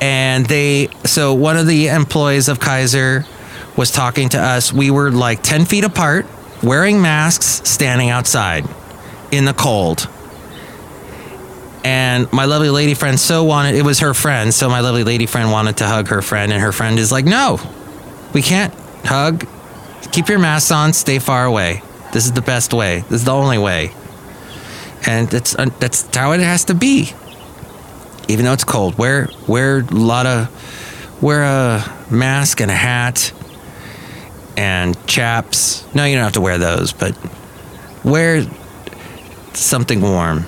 And 0.00 0.46
they, 0.46 0.88
so 1.04 1.34
one 1.34 1.56
of 1.56 1.66
the 1.66 1.88
employees 1.88 2.48
of 2.48 2.60
Kaiser 2.60 3.24
was 3.76 3.90
talking 3.90 4.28
to 4.30 4.38
us. 4.40 4.72
We 4.72 4.90
were 4.90 5.10
like 5.10 5.42
10 5.42 5.64
feet 5.64 5.84
apart, 5.84 6.26
wearing 6.62 7.00
masks, 7.00 7.62
standing 7.68 8.10
outside 8.10 8.64
in 9.30 9.44
the 9.44 9.54
cold. 9.54 10.08
And 11.84 12.30
my 12.32 12.44
lovely 12.44 12.70
lady 12.70 12.94
friend 12.94 13.18
so 13.18 13.44
wanted, 13.44 13.74
it 13.74 13.82
was 13.82 14.00
her 14.00 14.14
friend. 14.14 14.52
So 14.52 14.68
my 14.68 14.80
lovely 14.80 15.04
lady 15.04 15.26
friend 15.26 15.50
wanted 15.50 15.78
to 15.78 15.86
hug 15.86 16.08
her 16.08 16.22
friend. 16.22 16.52
And 16.52 16.60
her 16.60 16.72
friend 16.72 16.98
is 16.98 17.12
like, 17.12 17.24
no, 17.24 17.60
we 18.34 18.42
can't 18.42 18.74
hug. 19.04 19.46
Keep 20.12 20.28
your 20.28 20.38
mask 20.38 20.72
on, 20.72 20.92
stay 20.92 21.18
far 21.18 21.44
away. 21.44 21.82
This 22.12 22.24
is 22.24 22.32
the 22.32 22.42
best 22.42 22.74
way. 22.74 23.00
This 23.08 23.20
is 23.20 23.24
the 23.24 23.32
only 23.32 23.58
way. 23.58 23.92
And 25.06 25.28
that's, 25.28 25.54
uh, 25.54 25.66
that's 25.78 26.14
how 26.14 26.32
it 26.32 26.40
has 26.40 26.64
to 26.66 26.74
be. 26.74 27.12
Even 28.28 28.44
though 28.44 28.52
it's 28.52 28.64
cold, 28.64 28.98
wear, 28.98 29.28
wear 29.46 29.78
a 29.78 29.82
lot 29.82 30.26
of, 30.26 31.22
wear 31.22 31.42
a 31.42 32.04
mask 32.10 32.60
and 32.60 32.70
a 32.70 32.74
hat 32.74 33.32
and 34.58 35.06
chaps. 35.06 35.86
No, 35.94 36.04
you 36.04 36.16
don't 36.16 36.24
have 36.24 36.32
to 36.32 36.40
wear 36.40 36.58
those, 36.58 36.92
but 36.92 37.16
wear 38.04 38.44
something 39.54 40.02
warm 40.02 40.42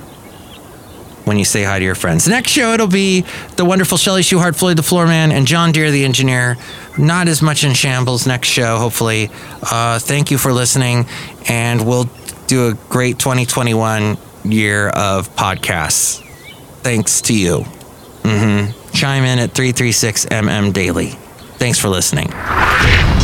when 1.25 1.38
you 1.38 1.44
say 1.44 1.62
hi 1.62 1.79
to 1.79 1.85
your 1.85 1.94
friends. 1.94 2.25
The 2.25 2.33
Next 2.33 2.51
show, 2.51 2.73
it'll 2.73 2.88
be 2.88 3.25
the 3.55 3.64
wonderful 3.64 3.96
Chely 3.96 4.23
Shoehart, 4.23 4.57
Floyd 4.57 4.77
the 4.77 4.83
Floorman, 4.83 5.31
and 5.31 5.46
John 5.46 5.70
Deer 5.70 5.92
the 5.92 6.05
engineer. 6.05 6.57
Not 6.99 7.29
as 7.29 7.40
much 7.40 7.62
in 7.62 7.73
shambles 7.73 8.27
next 8.27 8.49
show, 8.49 8.79
hopefully. 8.79 9.31
Uh, 9.62 10.01
thank 10.01 10.33
you 10.33 10.38
for 10.38 10.53
listening, 10.53 11.07
and 11.49 11.87
we'll 11.87 12.11
do 12.49 12.68
a 12.68 12.75
great 12.88 13.20
2021 13.20 14.18
year 14.44 14.88
of 14.88 15.35
podcasts. 15.37 16.20
Thanks 16.83 17.20
to 17.23 17.38
you. 17.38 17.61
Mm-hmm. 18.25 18.90
Chime 18.90 19.23
in 19.23 19.38
at 19.38 19.51
336MM 19.51 20.73
Daily. 20.73 21.11
Thanks 21.59 21.79
for 21.79 21.88
listening. 21.88 22.29